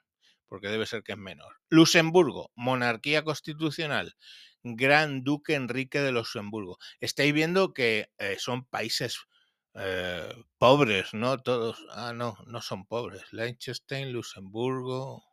porque 0.46 0.68
debe 0.68 0.86
ser 0.86 1.02
que 1.02 1.12
es 1.12 1.18
menor. 1.18 1.56
Luxemburgo, 1.68 2.50
monarquía 2.54 3.24
constitucional. 3.24 4.16
Gran 4.62 5.24
Duque 5.24 5.54
Enrique 5.54 6.00
de 6.00 6.12
Luxemburgo. 6.12 6.78
Estáis 7.00 7.32
viendo 7.32 7.72
que 7.72 8.10
eh, 8.18 8.36
son 8.38 8.64
países 8.64 9.18
eh, 9.74 10.34
pobres, 10.58 11.14
¿no? 11.14 11.38
Todos. 11.38 11.84
Ah, 11.92 12.12
no, 12.12 12.36
no 12.46 12.60
son 12.60 12.86
pobres. 12.86 13.22
Liechtenstein, 13.32 14.12
Luxemburgo. 14.12 15.24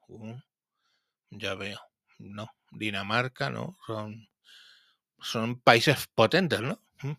Ya 1.31 1.55
veo. 1.55 1.79
No. 2.19 2.51
Dinamarca, 2.71 3.49
¿no? 3.49 3.77
Son, 3.87 4.29
son 5.19 5.59
países 5.59 6.07
potentes, 6.13 6.61
¿no? 6.61 6.79
Mm. 7.01 7.13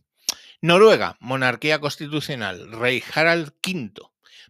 Noruega, 0.62 1.16
monarquía 1.20 1.80
constitucional. 1.80 2.70
Rey 2.72 3.02
Harald 3.14 3.52
V. 3.66 4.02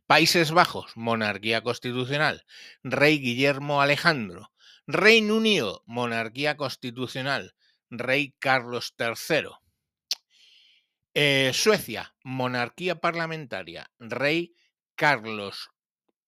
Países 0.06 0.52
Bajos, 0.52 0.92
monarquía 0.96 1.62
constitucional. 1.62 2.44
Rey 2.82 3.18
Guillermo 3.18 3.80
Alejandro. 3.80 4.52
Reino 4.86 5.36
Unido, 5.36 5.82
monarquía 5.86 6.56
constitucional. 6.56 7.54
Rey 7.90 8.34
Carlos 8.38 8.94
III. 8.98 9.50
Eh, 11.14 11.50
Suecia, 11.54 12.14
monarquía 12.22 13.00
parlamentaria. 13.00 13.90
Rey 13.98 14.54
Carlos 14.94 15.70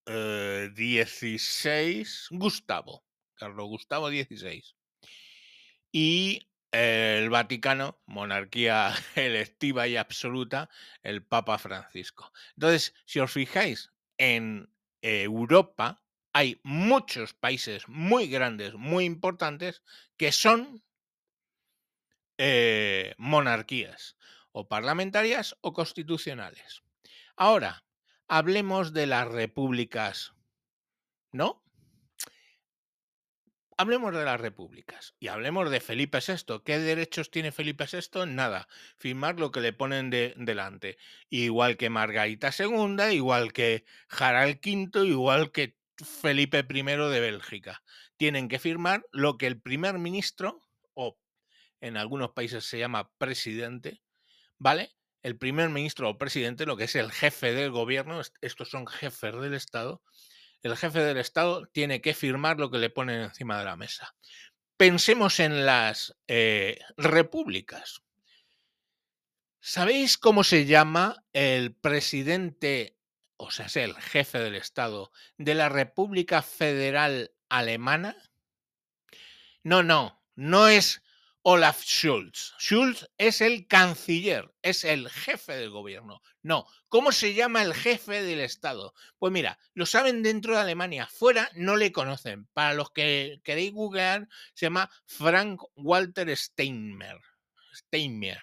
XVI 0.07 1.37
eh, 1.67 2.05
Gustavo. 2.31 3.05
Carlos 3.35 3.67
Gustavo 3.69 4.09
XVI. 4.09 4.65
Y 5.93 6.49
el 6.73 7.31
Vaticano, 7.31 8.01
monarquía 8.07 8.93
electiva 9.15 9.87
y 9.87 9.97
absoluta, 9.97 10.69
el 11.03 11.25
Papa 11.25 11.59
Francisco. 11.59 12.33
Entonces, 12.57 12.95
si 13.05 13.21
os 13.21 13.33
fijáis, 13.33 13.93
en 14.19 14.69
Europa 15.01 16.03
hay 16.39 16.61
muchos 16.63 17.35
países 17.35 17.89
muy 17.89 18.29
grandes, 18.29 18.75
muy 18.75 19.05
importantes, 19.05 19.83
que 20.17 20.31
son 20.31 20.85
eh, 22.37 23.17
monarquías, 23.19 24.17
o 24.53 24.69
parlamentarias 24.69 25.57
o 25.63 25.73
constitucionales. 25.73 26.85
Ahora, 27.35 27.83
hablemos 28.29 28.93
de 28.93 29.09
las 29.09 29.27
repúblicas, 29.27 30.33
¿no? 31.33 31.65
Hablemos 33.77 34.15
de 34.15 34.25
las 34.25 34.41
repúblicas 34.41 35.15
y 35.19 35.27
hablemos 35.27 35.73
de 35.73 35.81
Felipe 35.81 36.21
VI. 36.25 36.63
¿Qué 36.65 36.79
derechos 36.79 37.33
tiene 37.33 37.51
Felipe 37.51 37.87
VI? 37.91 38.27
Nada, 38.27 38.69
firmar 38.97 39.41
lo 39.41 39.51
que 39.51 39.61
le 39.61 39.73
ponen 39.73 40.09
de, 40.11 40.35
delante. 40.37 40.99
Igual 41.31 41.77
que 41.77 41.91
Margarita 41.91 42.53
II, 42.57 43.13
igual 43.13 43.53
que 43.53 43.85
Harald 44.09 44.61
V, 44.65 45.05
igual 45.05 45.51
que 45.51 45.79
Felipe 46.05 46.67
I 46.69 46.83
de 46.83 47.21
Bélgica. 47.21 47.83
Tienen 48.17 48.49
que 48.49 48.59
firmar 48.59 49.05
lo 49.13 49.39
que 49.39 49.47
el 49.47 49.61
primer 49.61 49.99
ministro, 49.99 50.61
o 50.95 51.19
en 51.81 51.97
algunos 51.97 52.31
países 52.33 52.65
se 52.65 52.79
llama 52.79 53.11
presidente, 53.19 54.03
¿vale? 54.59 54.93
El 55.23 55.37
primer 55.37 55.69
ministro 55.71 56.09
o 56.09 56.19
presidente, 56.19 56.67
lo 56.67 56.77
que 56.77 56.85
es 56.85 56.95
el 56.95 57.13
jefe 57.13 57.53
del 57.53 57.71
gobierno, 57.71 58.21
estos 58.41 58.71
son 58.71 58.87
jefes 58.87 59.35
del 59.41 59.55
Estado, 59.55 60.03
el 60.63 60.77
jefe 60.77 61.01
del 61.01 61.19
Estado 61.19 61.67
tiene 61.67 62.01
que 62.01 62.15
firmar 62.15 62.59
lo 62.59 62.71
que 62.71 62.79
le 62.79 62.91
ponen 62.91 63.21
encima 63.21 63.59
de 63.59 63.65
la 63.65 63.77
mesa. 63.77 64.15
Pensemos 64.77 65.41
en 65.41 65.67
las 65.67 66.17
eh, 66.27 66.79
repúblicas. 66.97 68.03
¿Sabéis 69.61 70.19
cómo 70.19 70.45
se 70.45 70.67
llama 70.67 71.25
el 71.33 71.75
presidente, 71.75 72.98
o 73.39 73.51
sea, 73.51 73.67
el 73.83 73.95
jefe 73.95 74.39
del 74.39 74.57
Estado 74.57 75.11
de 75.39 75.55
la 75.55 75.69
República 75.69 76.43
Federal 76.43 77.33
Alemana? 77.49 78.17
No, 79.63 79.83
no, 79.83 80.23
no 80.35 80.69
es 80.69 81.03
Olaf 81.43 81.83
Schulz. 81.83 82.55
Schulz 82.59 83.09
es 83.17 83.41
el 83.41 83.67
canciller, 83.67 84.53
es 84.61 84.85
el 84.85 85.09
jefe 85.09 85.55
del 85.55 85.71
gobierno. 85.71 86.21
No, 86.43 86.67
¿cómo 86.89 87.13
se 87.13 87.33
llama 87.33 87.63
el 87.63 87.75
jefe 87.75 88.23
del 88.23 88.41
Estado? 88.41 88.93
Pues 89.19 89.33
mira, 89.33 89.59
lo 89.73 89.87
saben 89.87 90.23
dentro 90.23 90.55
de 90.55 90.61
Alemania, 90.61 91.07
fuera 91.07 91.49
no 91.55 91.77
le 91.77 91.93
conocen. 91.93 92.47
Para 92.53 92.75
los 92.75 92.91
que 92.91 93.41
queréis 93.45 93.73
googlear, 93.73 94.29
se 94.53 94.67
llama 94.67 94.91
Frank 95.07 95.63
Walter 95.77 96.37
Steinmeier. 96.37 97.21
Steinmeier. 97.73 98.43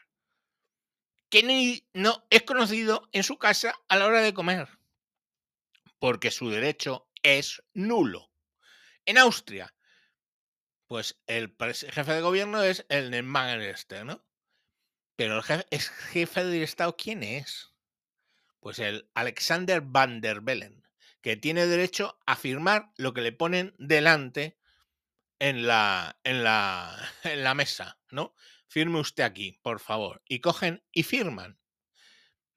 Que 1.29 1.83
no 1.93 2.25
es 2.29 2.41
conocido 2.43 3.09
en 3.11 3.23
su 3.23 3.37
casa 3.37 3.75
a 3.89 3.97
la 3.97 4.05
hora 4.05 4.21
de 4.21 4.33
comer, 4.33 4.69
porque 5.99 6.31
su 6.31 6.49
derecho 6.49 7.09
es 7.23 7.63
nulo. 7.73 8.31
En 9.05 9.17
Austria, 9.17 9.73
pues 10.87 11.21
el 11.27 11.55
jefe 11.59 12.13
de 12.13 12.21
gobierno 12.21 12.61
es 12.61 12.85
el 12.89 13.13
este, 13.61 14.03
¿no? 14.03 14.25
Pero 15.15 15.37
el 15.37 15.43
jefe, 15.43 15.65
jefe 16.11 16.43
del 16.43 16.63
Estado, 16.63 16.95
¿quién 16.95 17.23
es? 17.23 17.73
Pues 18.59 18.79
el 18.79 19.09
Alexander 19.13 19.81
van 19.81 20.21
der 20.21 20.41
Bellen, 20.41 20.83
que 21.21 21.37
tiene 21.37 21.67
derecho 21.67 22.19
a 22.25 22.35
firmar 22.35 22.91
lo 22.97 23.13
que 23.13 23.21
le 23.21 23.31
ponen 23.31 23.75
delante 23.77 24.57
en 25.39 25.67
la, 25.67 26.19
en 26.23 26.43
la, 26.43 26.97
en 27.23 27.43
la 27.43 27.53
mesa, 27.53 27.99
¿no? 28.11 28.35
Firme 28.67 28.99
usted 28.99 29.23
aquí, 29.23 29.59
por 29.61 29.79
favor. 29.79 30.21
Y 30.27 30.39
cogen 30.39 30.83
y 30.91 31.03
firman. 31.03 31.59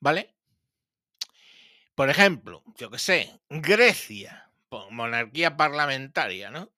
¿Vale? 0.01 0.38
Por 1.99 2.11
ejemplo, 2.11 2.63
yo 2.77 2.93
qué 2.93 2.99
sé, 3.01 3.41
Grecia, 3.51 4.53
monarquía 4.89 5.57
parlamentaria, 5.57 6.49
¿no? 6.49 6.73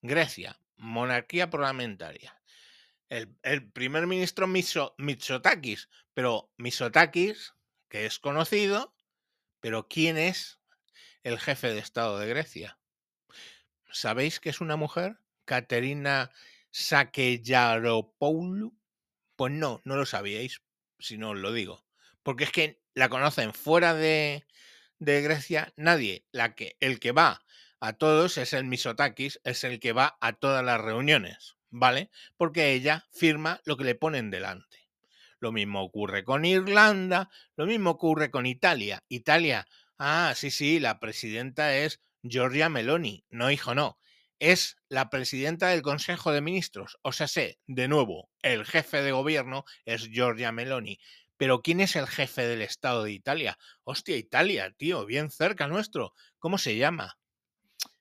Grecia, 0.00 0.60
monarquía 0.76 1.50
parlamentaria. 1.50 2.40
El, 3.08 3.68
primer 3.72 4.06
ministro 4.06 4.46
Mitsotakis, 4.46 5.88
pero 6.14 6.52
Mitsotakis, 6.56 7.54
que 7.88 8.06
es 8.06 8.20
conocido, 8.20 8.94
pero 9.58 9.88
¿quién 9.88 10.18
es 10.18 10.60
el 11.24 11.40
jefe 11.40 11.72
de 11.72 11.80
Estado 11.80 12.20
de 12.20 12.28
Grecia? 12.28 12.78
¿Sabéis 13.90 14.38
que 14.38 14.50
es 14.50 14.60
una 14.60 14.76
mujer? 14.76 15.18
Caterina 15.46 16.30
Sakellaropoulou. 16.70 18.72
Pues 19.34 19.52
no, 19.52 19.80
no 19.82 19.96
lo 19.96 20.06
sabíais, 20.06 20.62
si 21.00 21.18
no 21.18 21.30
os 21.30 21.38
lo 21.38 21.52
digo. 21.52 21.84
Porque 22.22 22.44
es 22.44 22.52
que 22.52 22.83
la 22.94 23.08
conocen 23.08 23.52
fuera 23.52 23.94
de, 23.94 24.46
de 24.98 25.22
Grecia, 25.22 25.72
nadie. 25.76 26.24
La 26.32 26.54
que, 26.54 26.76
el 26.80 27.00
que 27.00 27.12
va 27.12 27.42
a 27.80 27.92
todos 27.92 28.38
es 28.38 28.52
el 28.52 28.64
Misotakis, 28.64 29.40
es 29.44 29.64
el 29.64 29.80
que 29.80 29.92
va 29.92 30.16
a 30.20 30.32
todas 30.32 30.64
las 30.64 30.80
reuniones, 30.80 31.56
¿vale? 31.70 32.10
Porque 32.36 32.72
ella 32.72 33.06
firma 33.12 33.60
lo 33.64 33.76
que 33.76 33.84
le 33.84 33.94
ponen 33.94 34.30
delante. 34.30 34.88
Lo 35.38 35.52
mismo 35.52 35.82
ocurre 35.82 36.24
con 36.24 36.44
Irlanda, 36.44 37.28
lo 37.56 37.66
mismo 37.66 37.90
ocurre 37.90 38.30
con 38.30 38.46
Italia. 38.46 39.04
Italia, 39.08 39.66
ah, 39.98 40.32
sí, 40.34 40.50
sí, 40.50 40.80
la 40.80 40.98
presidenta 41.00 41.76
es 41.76 42.00
Giorgia 42.22 42.70
Meloni. 42.70 43.26
No, 43.28 43.50
hijo, 43.50 43.74
no. 43.74 43.98
Es 44.38 44.76
la 44.88 45.10
presidenta 45.10 45.68
del 45.68 45.82
Consejo 45.82 46.32
de 46.32 46.40
Ministros. 46.40 46.98
O 47.02 47.12
sea, 47.12 47.28
sé, 47.28 47.58
de 47.66 47.88
nuevo, 47.88 48.30
el 48.42 48.64
jefe 48.64 49.02
de 49.02 49.12
gobierno 49.12 49.64
es 49.84 50.08
Giorgia 50.08 50.52
Meloni. 50.52 50.98
Pero 51.36 51.62
¿quién 51.62 51.80
es 51.80 51.96
el 51.96 52.06
jefe 52.06 52.46
del 52.46 52.62
Estado 52.62 53.04
de 53.04 53.12
Italia? 53.12 53.58
Hostia, 53.82 54.16
Italia, 54.16 54.72
tío, 54.76 55.04
bien 55.06 55.30
cerca 55.30 55.66
nuestro. 55.66 56.14
¿Cómo 56.38 56.58
se 56.58 56.76
llama? 56.76 57.18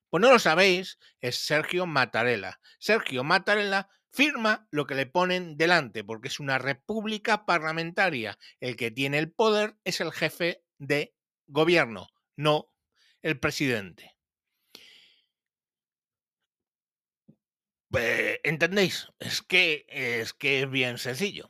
Pues 0.10 0.22
no 0.22 0.32
lo 0.32 0.39
sabéis, 0.39 1.00
es 1.22 1.38
Sergio 1.38 1.86
Mattarella. 1.88 2.60
Sergio 2.78 3.24
Mattarella 3.24 3.89
firma 4.12 4.67
lo 4.69 4.86
que 4.86 4.93
le 4.96 5.08
ponen 5.08 5.58
delante, 5.58 6.04
porque 6.04 6.28
es 6.28 6.39
una 6.39 6.60
república 6.60 7.46
parlamentaria. 7.46 8.38
El 8.60 8.76
que 8.76 8.91
tiene 8.91 9.17
el 9.17 9.32
poder 9.32 9.76
es 9.84 10.02
el 10.02 10.12
jefe 10.12 10.63
de 10.78 11.15
gobierno, 11.48 12.10
no 12.36 12.69
el 13.24 13.39
presidente. 13.39 14.15
¿Entendéis? 18.43 19.08
Es 19.19 19.41
que, 19.41 19.86
es 19.88 20.34
que 20.34 20.62
es 20.62 20.69
bien 20.69 20.98
sencillo. 20.98 21.50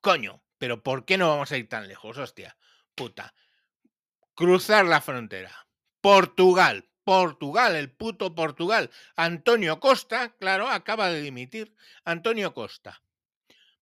Coño, 0.00 0.42
pero 0.60 0.82
¿por 0.82 1.06
qué 1.06 1.16
no 1.16 1.30
vamos 1.30 1.50
a 1.52 1.56
ir 1.56 1.70
tan 1.70 1.88
lejos? 1.88 2.18
Hostia, 2.18 2.54
puta. 2.94 3.34
Cruzar 4.34 4.84
la 4.84 5.00
frontera. 5.00 5.66
Portugal, 6.02 6.90
Portugal, 7.02 7.76
el 7.76 7.90
puto 7.90 8.34
Portugal. 8.34 8.90
Antonio 9.16 9.80
Costa, 9.80 10.36
claro, 10.36 10.68
acaba 10.68 11.08
de 11.08 11.22
dimitir. 11.22 11.74
Antonio 12.04 12.52
Costa, 12.52 13.02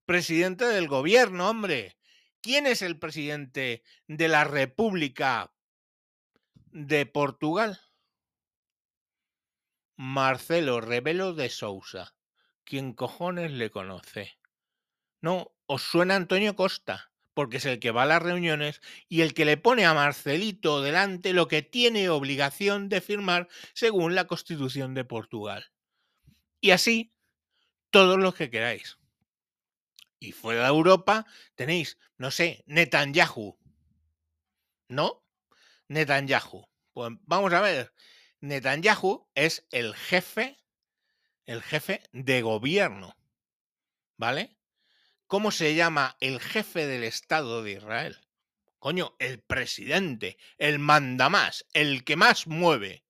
presidente 0.07 0.67
del 0.67 0.87
gobierno, 0.87 1.51
hombre. 1.51 1.99
¿Quién 2.41 2.69
es 2.69 2.83
el 2.83 2.97
presidente 2.97 3.83
de 4.07 4.29
la 4.29 4.45
República 4.45 5.53
de 6.71 7.07
Portugal? 7.07 7.81
Marcelo 9.97 10.81
Rebelo 10.81 11.35
de 11.35 11.51
Sousa. 11.51 12.15
¿Quién 12.63 12.93
cojones 12.93 13.51
le 13.51 13.69
conoce? 13.73 14.39
No, 15.21 15.58
os 15.69 15.83
suena 15.83 16.17
Antonio 16.17 16.57
Costa 16.57 17.13
porque 17.39 17.59
es 17.59 17.67
el 17.67 17.79
que 17.79 17.93
va 17.93 18.03
a 18.03 18.07
las 18.07 18.21
reuniones 18.21 18.81
y 19.09 19.21
el 19.21 19.33
que 19.33 19.45
le 19.45 19.57
pone 19.57 19.87
a 19.87 19.95
Marcelito 19.95 20.83
delante 20.83 21.33
lo 21.33 21.47
que 21.47 21.63
tiene 21.63 22.09
obligación 22.09 22.89
de 22.89 23.01
firmar 23.01 23.47
según 23.75 24.17
la 24.17 24.27
Constitución 24.27 24.93
de 24.93 25.05
Portugal. 25.05 25.71
Y 26.61 26.73
así, 26.73 27.15
todos 27.91 28.19
los 28.19 28.35
que 28.35 28.51
queráis. 28.51 28.99
Y 30.19 30.33
fuera 30.33 30.63
de 30.63 30.69
Europa 30.69 31.27
tenéis, 31.55 31.97
no 32.17 32.33
sé, 32.33 32.65
Netanyahu. 32.67 33.57
¿No? 34.89 35.25
Netanyahu. 35.87 36.69
Pues 36.93 37.13
vamos 37.23 37.53
a 37.53 37.61
ver. 37.61 37.95
Netanyahu 38.41 39.29
es 39.37 39.65
el 39.71 39.95
jefe, 39.95 40.59
el 41.47 41.63
jefe 41.63 42.03
de 42.11 42.43
gobierno. 42.43 43.17
¿Vale? 44.17 44.58
¿Cómo 45.29 45.51
se 45.51 45.75
llama 45.75 46.17
el 46.21 46.41
jefe 46.41 46.87
del 46.87 47.05
Estado 47.05 47.63
de 47.63 47.73
Israel? 47.73 48.17
Coño, 48.79 49.15
el 49.19 49.43
presidente, 49.43 50.39
el 50.57 50.79
mandamás, 50.79 51.67
el 51.75 52.03
que 52.03 52.17
más 52.17 52.47
mueve. 52.47 53.05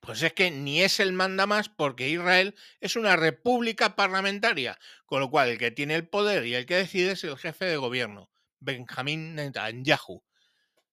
Pues 0.00 0.22
es 0.22 0.34
que 0.34 0.50
ni 0.50 0.82
es 0.82 1.00
el 1.00 1.14
mandamás 1.14 1.70
porque 1.70 2.10
Israel 2.10 2.54
es 2.80 2.94
una 2.94 3.16
república 3.16 3.96
parlamentaria, 3.96 4.78
con 5.06 5.20
lo 5.20 5.30
cual 5.30 5.48
el 5.48 5.56
que 5.56 5.70
tiene 5.70 5.94
el 5.94 6.06
poder 6.06 6.44
y 6.44 6.54
el 6.54 6.66
que 6.66 6.76
decide 6.76 7.12
es 7.12 7.24
el 7.24 7.38
jefe 7.38 7.64
de 7.64 7.78
gobierno, 7.78 8.30
Benjamín 8.60 9.34
Netanyahu. 9.34 10.22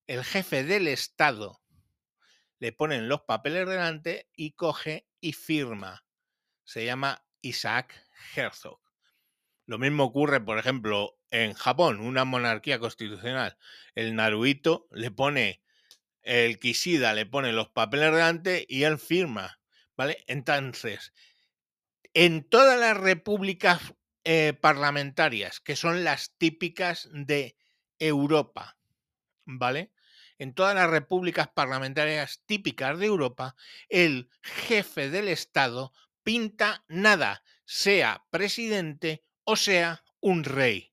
El 0.07 0.23
jefe 0.23 0.63
del 0.63 0.87
Estado 0.87 1.61
le 2.59 2.71
ponen 2.71 3.09
los 3.09 3.23
papeles 3.23 3.67
delante 3.67 4.29
y 4.33 4.51
coge 4.51 5.09
y 5.19 5.33
firma. 5.33 6.05
Se 6.63 6.85
llama 6.85 7.27
Isaac 7.41 7.93
Herzog. 8.33 8.84
Lo 9.65 9.77
mismo 9.77 10.03
ocurre, 10.03 10.39
por 10.41 10.59
ejemplo, 10.59 11.17
en 11.31 11.53
Japón, 11.53 11.99
una 11.99 12.23
monarquía 12.23 12.79
constitucional. 12.79 13.57
El 13.95 14.15
Naruhito 14.15 14.87
le 14.91 15.11
pone, 15.11 15.61
el 16.21 16.59
Kishida 16.59 17.13
le 17.13 17.25
pone 17.25 17.51
los 17.51 17.69
papeles 17.69 18.11
delante 18.11 18.65
y 18.67 18.83
él 18.83 18.99
firma. 18.99 19.59
¿Vale? 19.97 20.23
Entonces, 20.27 21.13
en 22.13 22.43
todas 22.43 22.79
las 22.79 22.97
repúblicas 22.97 23.93
eh, 24.23 24.53
parlamentarias, 24.59 25.59
que 25.59 25.75
son 25.75 26.03
las 26.03 26.35
típicas 26.37 27.09
de 27.11 27.55
Europa, 27.99 28.77
¿vale? 29.45 29.91
En 30.37 30.53
todas 30.53 30.75
las 30.75 30.89
repúblicas 30.89 31.47
parlamentarias 31.47 32.41
típicas 32.45 32.99
de 32.99 33.05
Europa, 33.05 33.55
el 33.87 34.29
jefe 34.41 35.09
del 35.09 35.29
Estado 35.29 35.93
pinta 36.23 36.83
nada, 36.87 37.43
sea 37.65 38.25
presidente 38.31 39.23
o 39.45 39.55
sea, 39.55 40.03
un 40.19 40.43
rey. 40.43 40.91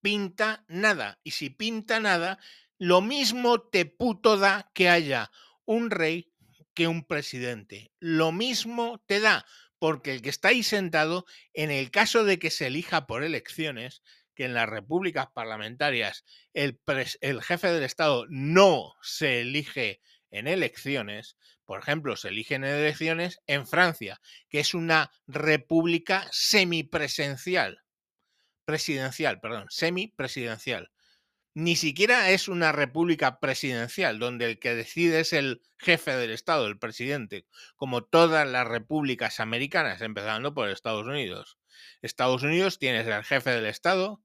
Pinta 0.00 0.64
nada. 0.68 1.20
Y 1.22 1.32
si 1.32 1.50
pinta 1.50 2.00
nada, 2.00 2.38
lo 2.78 3.02
mismo 3.02 3.60
te 3.60 3.84
puto 3.84 4.38
da 4.38 4.70
que 4.74 4.88
haya 4.88 5.30
un 5.66 5.90
rey 5.90 6.32
que 6.74 6.88
un 6.88 7.04
presidente. 7.04 7.92
Lo 8.00 8.32
mismo 8.32 9.04
te 9.06 9.20
da, 9.20 9.44
porque 9.78 10.12
el 10.12 10.22
que 10.22 10.30
está 10.30 10.48
ahí 10.48 10.62
sentado, 10.62 11.26
en 11.52 11.70
el 11.70 11.90
caso 11.90 12.24
de 12.24 12.38
que 12.38 12.50
se 12.50 12.68
elija 12.68 13.06
por 13.06 13.22
elecciones, 13.22 14.02
que 14.34 14.46
en 14.46 14.54
las 14.54 14.68
repúblicas 14.68 15.26
parlamentarias 15.34 16.24
el, 16.54 16.80
el 17.20 17.42
jefe 17.42 17.70
del 17.70 17.82
Estado 17.82 18.24
no 18.30 18.94
se 19.02 19.42
elige 19.42 20.00
en 20.30 20.46
elecciones, 20.46 21.36
por 21.66 21.80
ejemplo, 21.80 22.16
se 22.16 22.28
eligen 22.28 22.64
en 22.64 22.76
elecciones 22.76 23.42
en 23.46 23.66
Francia, 23.66 24.22
que 24.48 24.60
es 24.60 24.72
una 24.72 25.10
república 25.26 26.26
semipresencial 26.32 27.82
presidencial, 28.64 29.40
perdón, 29.40 29.66
semipresidencial. 29.70 30.90
Ni 31.54 31.74
siquiera 31.74 32.30
es 32.30 32.46
una 32.46 32.70
república 32.70 33.40
presidencial, 33.40 34.20
donde 34.20 34.46
el 34.46 34.58
que 34.60 34.74
decide 34.74 35.20
es 35.20 35.32
el 35.32 35.62
jefe 35.78 36.14
del 36.14 36.30
Estado, 36.30 36.68
el 36.68 36.78
presidente, 36.78 37.46
como 37.74 38.04
todas 38.04 38.48
las 38.48 38.68
repúblicas 38.68 39.40
americanas, 39.40 40.00
empezando 40.00 40.54
por 40.54 40.68
Estados 40.68 41.06
Unidos. 41.06 41.58
Estados 42.02 42.44
Unidos 42.44 42.78
tienes 42.78 43.06
el 43.06 43.24
jefe 43.24 43.50
del 43.50 43.66
Estado, 43.66 44.22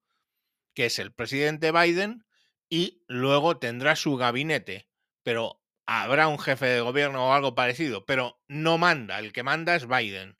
que 0.75 0.85
es 0.85 0.99
el 0.99 1.13
presidente 1.13 1.71
Biden, 1.71 2.25
y 2.69 3.03
luego 3.07 3.57
tendrá 3.57 3.95
su 3.95 4.17
gabinete, 4.17 4.87
pero 5.23 5.61
habrá 5.85 6.27
un 6.27 6.39
jefe 6.39 6.67
de 6.67 6.81
gobierno 6.81 7.29
o 7.29 7.33
algo 7.33 7.55
parecido, 7.55 8.05
pero 8.05 8.39
no 8.47 8.77
manda, 8.77 9.19
el 9.19 9.33
que 9.33 9.43
manda 9.43 9.75
es 9.75 9.87
Biden. 9.87 10.37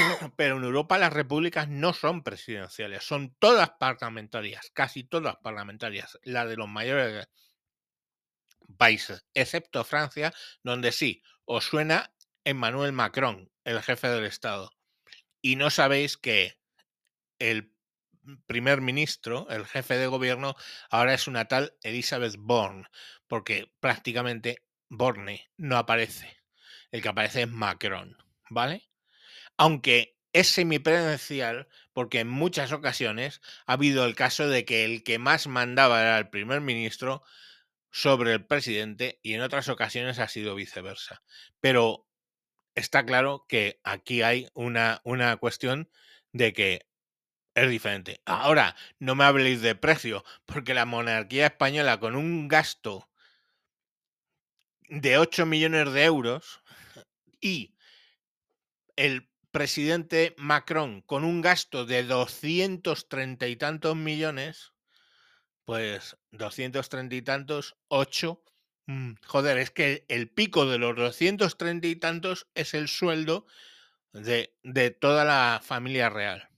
pero 0.36 0.56
en 0.56 0.64
Europa 0.64 0.98
las 0.98 1.12
repúblicas 1.12 1.68
no 1.68 1.92
son 1.92 2.22
presidenciales, 2.22 3.04
son 3.04 3.34
todas 3.38 3.70
parlamentarias, 3.78 4.70
casi 4.72 5.04
todas 5.04 5.36
parlamentarias, 5.36 6.18
la 6.22 6.46
de 6.46 6.56
los 6.56 6.68
mayores 6.68 7.28
países, 8.76 9.26
excepto 9.34 9.84
Francia, 9.84 10.32
donde 10.62 10.92
sí, 10.92 11.22
os 11.44 11.64
suena 11.64 12.14
Emmanuel 12.44 12.92
Macron, 12.92 13.50
el 13.64 13.82
jefe 13.82 14.08
del 14.08 14.24
Estado, 14.24 14.72
y 15.42 15.56
no 15.56 15.70
sabéis 15.70 16.16
que 16.16 16.58
el 17.38 17.72
primer 18.46 18.80
ministro, 18.80 19.48
el 19.50 19.66
jefe 19.66 19.96
de 19.96 20.06
gobierno, 20.06 20.54
ahora 20.90 21.14
es 21.14 21.26
una 21.26 21.46
tal 21.46 21.76
Elizabeth 21.82 22.36
Borne, 22.38 22.86
porque 23.26 23.72
prácticamente 23.80 24.62
Borne 24.88 25.50
no 25.56 25.76
aparece. 25.76 26.36
El 26.90 27.02
que 27.02 27.08
aparece 27.08 27.42
es 27.42 27.48
Macron, 27.48 28.16
¿vale? 28.50 28.89
Aunque 29.60 30.16
es 30.32 30.48
semipresencial 30.48 31.68
porque 31.92 32.20
en 32.20 32.28
muchas 32.28 32.72
ocasiones 32.72 33.42
ha 33.66 33.74
habido 33.74 34.06
el 34.06 34.14
caso 34.14 34.48
de 34.48 34.64
que 34.64 34.86
el 34.86 35.02
que 35.02 35.18
más 35.18 35.48
mandaba 35.48 36.00
era 36.00 36.16
el 36.16 36.30
primer 36.30 36.62
ministro 36.62 37.22
sobre 37.90 38.32
el 38.32 38.46
presidente 38.46 39.20
y 39.22 39.34
en 39.34 39.42
otras 39.42 39.68
ocasiones 39.68 40.18
ha 40.18 40.28
sido 40.28 40.54
viceversa. 40.54 41.22
Pero 41.60 42.08
está 42.74 43.04
claro 43.04 43.44
que 43.50 43.80
aquí 43.84 44.22
hay 44.22 44.48
una, 44.54 45.02
una 45.04 45.36
cuestión 45.36 45.90
de 46.32 46.54
que 46.54 46.86
es 47.54 47.68
diferente. 47.68 48.22
Ahora, 48.24 48.76
no 48.98 49.14
me 49.14 49.24
habléis 49.24 49.60
de 49.60 49.74
precio, 49.74 50.24
porque 50.46 50.72
la 50.72 50.86
monarquía 50.86 51.48
española 51.48 52.00
con 52.00 52.16
un 52.16 52.48
gasto 52.48 53.10
de 54.88 55.18
8 55.18 55.44
millones 55.44 55.92
de 55.92 56.04
euros 56.04 56.62
y 57.42 57.74
el 58.96 59.29
presidente 59.50 60.34
Macron 60.38 61.02
con 61.02 61.24
un 61.24 61.40
gasto 61.40 61.86
de 61.86 62.04
230 62.04 63.48
y 63.48 63.56
tantos 63.56 63.96
millones, 63.96 64.72
Pues 65.64 66.16
230 66.32 67.14
y 67.16 67.22
tantos, 67.22 67.76
8. 67.88 68.42
Mm, 68.86 69.12
joder, 69.26 69.58
es 69.58 69.70
que 69.70 70.04
el 70.08 70.28
pico 70.30 70.66
de 70.66 70.78
los 70.78 70.96
230 70.96 71.86
y 71.88 71.96
tantos 71.96 72.48
es 72.54 72.74
el 72.74 72.88
sueldo 72.88 73.46
de, 74.12 74.56
de 74.64 74.90
toda 74.92 75.24
la 75.24 75.60
familia 75.64 76.10
real. 76.10 76.50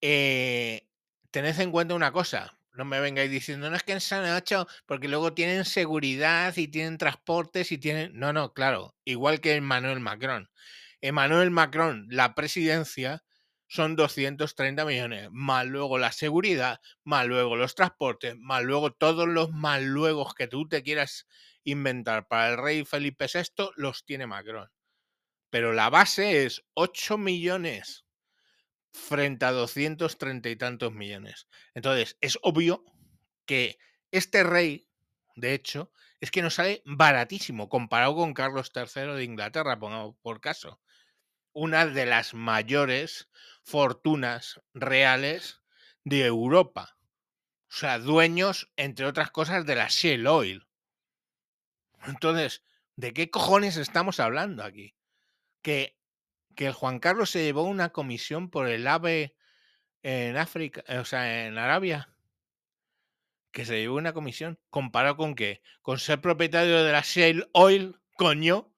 Eh, 0.00 0.88
tened 1.30 1.58
en 1.60 1.70
cuenta 1.70 1.94
una 1.94 2.12
cosa, 2.12 2.58
no 2.72 2.84
me 2.84 3.00
vengáis 3.00 3.30
diciendo, 3.30 3.70
no 3.70 3.76
es 3.76 3.82
que 3.82 3.92
en 3.92 4.00
San 4.00 4.22
Nacho, 4.22 4.66
porque 4.86 5.08
luego 5.08 5.34
tienen 5.34 5.64
seguridad 5.64 6.56
y 6.56 6.68
tienen 6.68 6.98
transportes 6.98 7.72
y 7.72 7.78
tienen... 7.78 8.12
No, 8.18 8.32
no, 8.32 8.52
claro, 8.54 8.96
igual 9.04 9.40
que 9.40 9.56
Emmanuel 9.56 10.00
Macron. 10.00 10.50
Emmanuel 11.00 11.50
Macron, 11.50 12.06
la 12.10 12.34
presidencia, 12.34 13.24
son 13.68 13.94
230 13.94 14.84
millones, 14.84 15.28
más 15.30 15.64
luego 15.64 15.96
la 15.98 16.10
seguridad, 16.10 16.80
más 17.04 17.26
luego 17.26 17.56
los 17.56 17.74
transportes, 17.74 18.34
más 18.36 18.64
luego 18.64 18.92
todos 18.92 19.28
los 19.28 19.50
más 19.52 19.80
luego 19.80 20.28
que 20.34 20.48
tú 20.48 20.68
te 20.68 20.82
quieras 20.82 21.28
inventar 21.62 22.26
para 22.26 22.50
el 22.50 22.58
rey 22.58 22.84
Felipe 22.84 23.26
VI, 23.32 23.70
los 23.76 24.04
tiene 24.04 24.26
Macron. 24.26 24.70
Pero 25.50 25.72
la 25.72 25.88
base 25.88 26.44
es 26.44 26.64
8 26.74 27.16
millones 27.16 28.04
frente 28.92 29.44
a 29.44 29.52
230 29.52 30.48
y 30.48 30.56
tantos 30.56 30.92
millones. 30.92 31.46
Entonces, 31.74 32.16
es 32.20 32.38
obvio 32.42 32.84
que 33.46 33.78
este 34.10 34.42
rey, 34.42 34.88
de 35.36 35.54
hecho, 35.54 35.92
es 36.20 36.30
que 36.30 36.42
nos 36.42 36.54
sale 36.54 36.82
baratísimo 36.84 37.68
comparado 37.68 38.16
con 38.16 38.34
Carlos 38.34 38.70
III 38.74 39.14
de 39.14 39.24
Inglaterra, 39.24 39.78
pongamos 39.78 40.16
por 40.22 40.40
caso. 40.40 40.80
Una 41.52 41.86
de 41.86 42.06
las 42.06 42.34
mayores 42.34 43.28
fortunas 43.62 44.60
reales 44.74 45.60
de 46.04 46.26
Europa. 46.26 46.96
O 47.68 47.72
sea, 47.72 47.98
dueños, 47.98 48.70
entre 48.76 49.06
otras 49.06 49.30
cosas, 49.30 49.66
de 49.66 49.76
la 49.76 49.88
Shell 49.88 50.26
Oil. 50.26 50.66
Entonces, 52.06 52.62
¿de 52.96 53.12
qué 53.12 53.30
cojones 53.30 53.76
estamos 53.76 54.20
hablando 54.20 54.64
aquí? 54.64 54.94
Que 55.62 56.00
que 56.54 56.66
el 56.66 56.72
Juan 56.72 56.98
Carlos 56.98 57.30
se 57.30 57.42
llevó 57.42 57.62
una 57.62 57.90
comisión 57.90 58.50
por 58.50 58.68
el 58.68 58.86
AVE 58.86 59.34
en 60.02 60.36
África, 60.36 60.84
o 61.00 61.04
sea, 61.04 61.46
en 61.46 61.58
Arabia. 61.58 62.14
Que 63.52 63.64
se 63.64 63.80
llevó 63.80 63.96
una 63.96 64.12
comisión. 64.12 64.58
¿Comparado 64.70 65.16
con 65.16 65.34
qué? 65.34 65.62
Con 65.82 65.98
ser 65.98 66.20
propietario 66.20 66.84
de 66.84 66.92
la 66.92 67.00
Shell 67.00 67.48
Oil, 67.52 67.98
coño. 68.16 68.69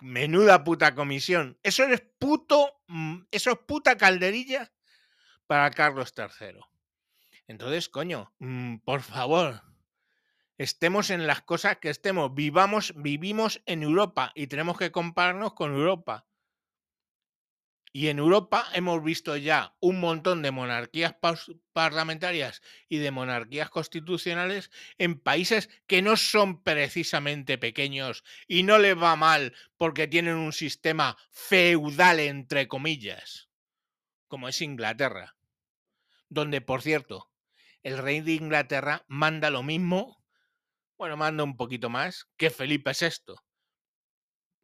Menuda 0.00 0.64
puta 0.64 0.94
comisión. 0.94 1.58
Eso 1.62 1.84
es 1.84 2.02
puto. 2.18 2.80
Mm, 2.86 3.22
eso 3.30 3.50
es 3.50 3.58
puta 3.66 3.96
calderilla 3.96 4.72
para 5.46 5.70
Carlos 5.70 6.14
III. 6.16 6.60
Entonces, 7.48 7.88
coño, 7.88 8.32
mm, 8.38 8.76
por 8.84 9.02
favor, 9.02 9.62
estemos 10.58 11.10
en 11.10 11.26
las 11.26 11.42
cosas 11.42 11.78
que 11.78 11.90
estemos, 11.90 12.34
vivamos, 12.34 12.92
vivimos 12.96 13.62
en 13.66 13.82
Europa 13.82 14.30
y 14.34 14.46
tenemos 14.46 14.78
que 14.78 14.92
compararnos 14.92 15.54
con 15.54 15.72
Europa. 15.72 16.27
Y 17.92 18.08
en 18.08 18.18
Europa 18.18 18.66
hemos 18.74 19.02
visto 19.02 19.36
ya 19.36 19.74
un 19.80 20.00
montón 20.00 20.42
de 20.42 20.50
monarquías 20.50 21.14
parlamentarias 21.72 22.62
y 22.88 22.98
de 22.98 23.10
monarquías 23.10 23.70
constitucionales 23.70 24.70
en 24.98 25.18
países 25.18 25.70
que 25.86 26.02
no 26.02 26.16
son 26.16 26.62
precisamente 26.62 27.58
pequeños 27.58 28.24
y 28.46 28.62
no 28.62 28.78
les 28.78 28.96
va 28.96 29.16
mal 29.16 29.54
porque 29.76 30.06
tienen 30.06 30.34
un 30.34 30.52
sistema 30.52 31.16
feudal, 31.30 32.20
entre 32.20 32.68
comillas, 32.68 33.48
como 34.28 34.48
es 34.48 34.60
Inglaterra, 34.60 35.36
donde, 36.28 36.60
por 36.60 36.82
cierto, 36.82 37.30
el 37.82 37.98
rey 37.98 38.20
de 38.20 38.32
Inglaterra 38.32 39.04
manda 39.08 39.50
lo 39.50 39.62
mismo, 39.62 40.22
bueno, 40.98 41.16
manda 41.16 41.44
un 41.44 41.56
poquito 41.56 41.88
más 41.88 42.28
que 42.36 42.50
Felipe 42.50 42.92
VI. 42.98 43.34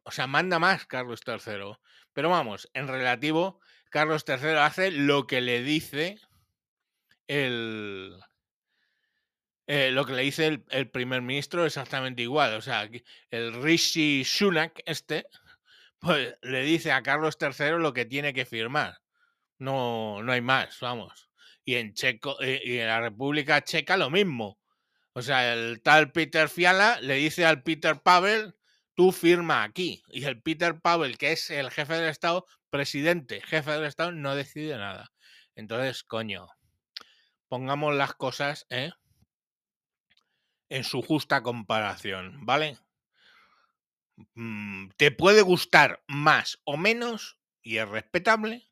O 0.05 0.11
sea, 0.11 0.27
manda 0.27 0.59
más 0.59 0.85
Carlos 0.85 1.21
III. 1.25 1.77
Pero 2.13 2.29
vamos, 2.29 2.69
en 2.73 2.87
relativo, 2.87 3.59
Carlos 3.89 4.23
III 4.27 4.57
hace 4.59 4.91
lo 4.91 5.27
que 5.27 5.41
le 5.41 5.61
dice 5.63 6.19
el. 7.27 8.15
Eh, 9.67 9.89
lo 9.91 10.05
que 10.05 10.13
le 10.13 10.21
dice 10.21 10.63
el, 10.69 10.89
primer 10.91 11.23
ministro 11.23 11.65
exactamente 11.65 12.21
igual. 12.21 12.53
O 12.53 12.61
sea, 12.61 12.87
el 13.31 13.63
Rishi 13.63 14.23
Sunak, 14.23 14.83
este, 14.85 15.25
pues 15.99 16.35
le 16.43 16.61
dice 16.61 16.91
a 16.91 17.01
Carlos 17.01 17.37
III 17.41 17.79
lo 17.79 17.93
que 17.93 18.05
tiene 18.05 18.31
que 18.33 18.45
firmar. 18.45 18.99
No, 19.57 20.21
no 20.21 20.31
hay 20.31 20.41
más, 20.41 20.79
vamos. 20.81 21.29
Y 21.63 21.75
en 21.75 21.95
Checo, 21.95 22.39
eh, 22.41 22.61
y 22.63 22.77
en 22.77 22.87
la 22.87 23.01
República 23.01 23.63
Checa 23.63 23.97
lo 23.97 24.11
mismo. 24.11 24.59
O 25.13 25.23
sea, 25.23 25.53
el 25.53 25.81
tal 25.81 26.11
Peter 26.11 26.47
Fiala 26.47 26.99
le 27.01 27.15
dice 27.15 27.45
al 27.45 27.63
Peter 27.63 27.99
Pavel 28.01 28.55
tú 28.95 29.11
firma 29.11 29.63
aquí. 29.63 30.03
Y 30.09 30.23
el 30.25 30.41
Peter 30.41 30.79
Powell, 30.79 31.17
que 31.17 31.33
es 31.33 31.49
el 31.51 31.69
jefe 31.69 31.93
del 31.93 32.09
Estado, 32.09 32.45
presidente, 32.69 33.41
jefe 33.41 33.71
del 33.71 33.85
Estado, 33.85 34.11
no 34.11 34.35
decide 34.35 34.77
nada. 34.77 35.11
Entonces, 35.55 36.03
coño, 36.03 36.47
pongamos 37.47 37.93
las 37.95 38.15
cosas 38.15 38.65
¿eh? 38.69 38.91
en 40.69 40.83
su 40.83 41.01
justa 41.01 41.43
comparación, 41.43 42.45
¿vale? 42.45 42.77
Mm, 44.33 44.89
te 44.97 45.11
puede 45.11 45.41
gustar 45.41 46.03
más 46.07 46.59
o 46.63 46.77
menos, 46.77 47.37
y 47.61 47.77
es 47.77 47.87
respetable, 47.87 48.69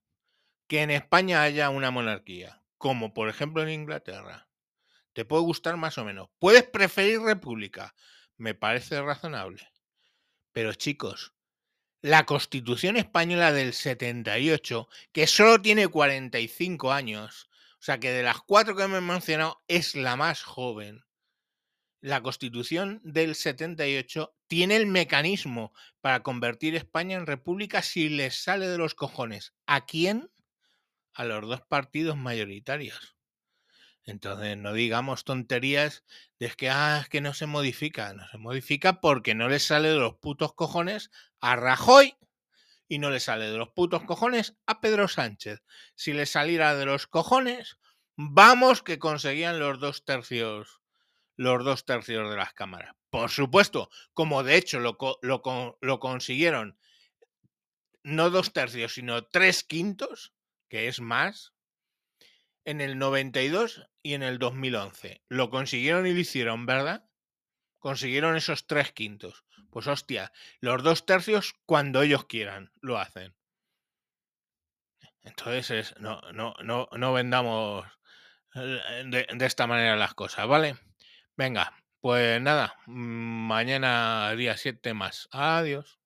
que 0.67 0.81
en 0.81 0.91
España 0.91 1.41
haya 1.41 1.69
una 1.69 1.91
monarquía, 1.91 2.63
como 2.77 3.13
por 3.13 3.29
ejemplo 3.29 3.61
en 3.61 3.69
Inglaterra. 3.69 4.47
Te 5.13 5.25
puede 5.25 5.43
gustar 5.43 5.77
más 5.77 5.97
o 5.97 6.05
menos. 6.05 6.29
Puedes 6.39 6.63
preferir 6.63 7.19
república, 7.21 7.93
me 8.37 8.55
parece 8.55 9.01
razonable. 9.01 9.72
Pero 10.53 10.73
chicos, 10.73 11.33
la 12.01 12.25
Constitución 12.25 12.95
española 12.97 13.51
del 13.51 13.73
78, 13.73 14.87
que 15.11 15.27
solo 15.27 15.61
tiene 15.61 15.87
45 15.87 16.91
años, 16.91 17.49
o 17.79 17.81
sea 17.81 17.99
que 17.99 18.11
de 18.11 18.23
las 18.23 18.41
cuatro 18.41 18.75
que 18.75 18.87
me 18.87 18.99
he 18.99 19.01
mencionado 19.01 19.61
es 19.67 19.95
la 19.95 20.15
más 20.15 20.43
joven, 20.43 21.03
la 22.03 22.21
Constitución 22.21 22.99
del 23.03 23.33
78 23.33 24.35
tiene 24.47 24.75
el 24.75 24.85
mecanismo 24.85 25.73
para 26.01 26.21
convertir 26.21 26.75
España 26.75 27.15
en 27.15 27.25
república 27.25 27.81
si 27.81 28.09
les 28.09 28.43
sale 28.43 28.67
de 28.67 28.77
los 28.77 28.93
cojones. 28.93 29.53
¿A 29.65 29.85
quién? 29.85 30.29
A 31.13 31.23
los 31.23 31.47
dos 31.47 31.61
partidos 31.61 32.17
mayoritarios. 32.17 33.15
Entonces, 34.05 34.57
no 34.57 34.73
digamos 34.73 35.23
tonterías 35.23 36.03
de 36.39 36.49
que, 36.51 36.69
ah, 36.69 37.05
que 37.09 37.21
no 37.21 37.33
se 37.33 37.45
modifica. 37.45 38.13
No 38.13 38.27
se 38.29 38.37
modifica 38.37 38.99
porque 38.99 39.33
no 39.33 39.47
le 39.47 39.59
sale 39.59 39.89
de 39.89 39.97
los 39.97 40.15
putos 40.15 40.53
cojones 40.53 41.09
a 41.39 41.55
Rajoy 41.55 42.17
y 42.87 42.99
no 42.99 43.09
le 43.09 43.19
sale 43.19 43.49
de 43.49 43.57
los 43.57 43.69
putos 43.69 44.03
cojones 44.03 44.55
a 44.65 44.81
Pedro 44.81 45.07
Sánchez. 45.07 45.63
Si 45.95 46.13
le 46.13 46.25
saliera 46.25 46.75
de 46.75 46.85
los 46.85 47.07
cojones, 47.07 47.77
vamos 48.15 48.83
que 48.83 48.99
conseguían 48.99 49.59
los 49.59 49.79
dos 49.79 50.03
tercios, 50.03 50.81
los 51.37 51.63
dos 51.63 51.85
tercios 51.85 52.29
de 52.29 52.35
las 52.35 52.53
cámaras. 52.53 52.95
Por 53.09 53.29
supuesto, 53.29 53.89
como 54.13 54.43
de 54.43 54.57
hecho 54.57 54.79
lo, 54.79 54.97
lo, 55.21 55.77
lo 55.81 55.99
consiguieron 55.99 56.77
no 58.03 58.29
dos 58.29 58.51
tercios, 58.51 58.95
sino 58.95 59.25
tres 59.25 59.63
quintos, 59.63 60.33
que 60.67 60.87
es 60.87 60.99
más, 60.99 61.53
en 62.65 62.81
el 62.81 62.97
92 62.97 63.87
y 64.03 64.13
en 64.13 64.23
el 64.23 64.37
2011. 64.37 65.23
Lo 65.29 65.49
consiguieron 65.49 66.05
y 66.05 66.13
lo 66.13 66.19
hicieron, 66.19 66.65
¿verdad? 66.65 67.09
Consiguieron 67.79 68.35
esos 68.35 68.67
tres 68.67 68.91
quintos. 68.91 69.45
Pues 69.71 69.87
hostia, 69.87 70.31
los 70.59 70.83
dos 70.83 71.05
tercios 71.05 71.55
cuando 71.65 72.03
ellos 72.03 72.25
quieran 72.25 72.71
lo 72.81 72.99
hacen. 72.99 73.35
Entonces 75.21 75.95
no, 75.99 76.21
no, 76.33 76.53
no, 76.63 76.89
no 76.91 77.13
vendamos 77.13 77.87
eh, 78.55 79.03
de, 79.07 79.27
de 79.33 79.45
esta 79.45 79.65
manera 79.67 79.95
las 79.95 80.13
cosas, 80.13 80.47
¿vale? 80.47 80.75
Venga, 81.35 81.73
pues 82.01 82.41
nada, 82.41 82.75
mañana 82.85 84.33
día 84.35 84.57
7 84.57 84.93
más. 84.93 85.29
Adiós. 85.31 86.02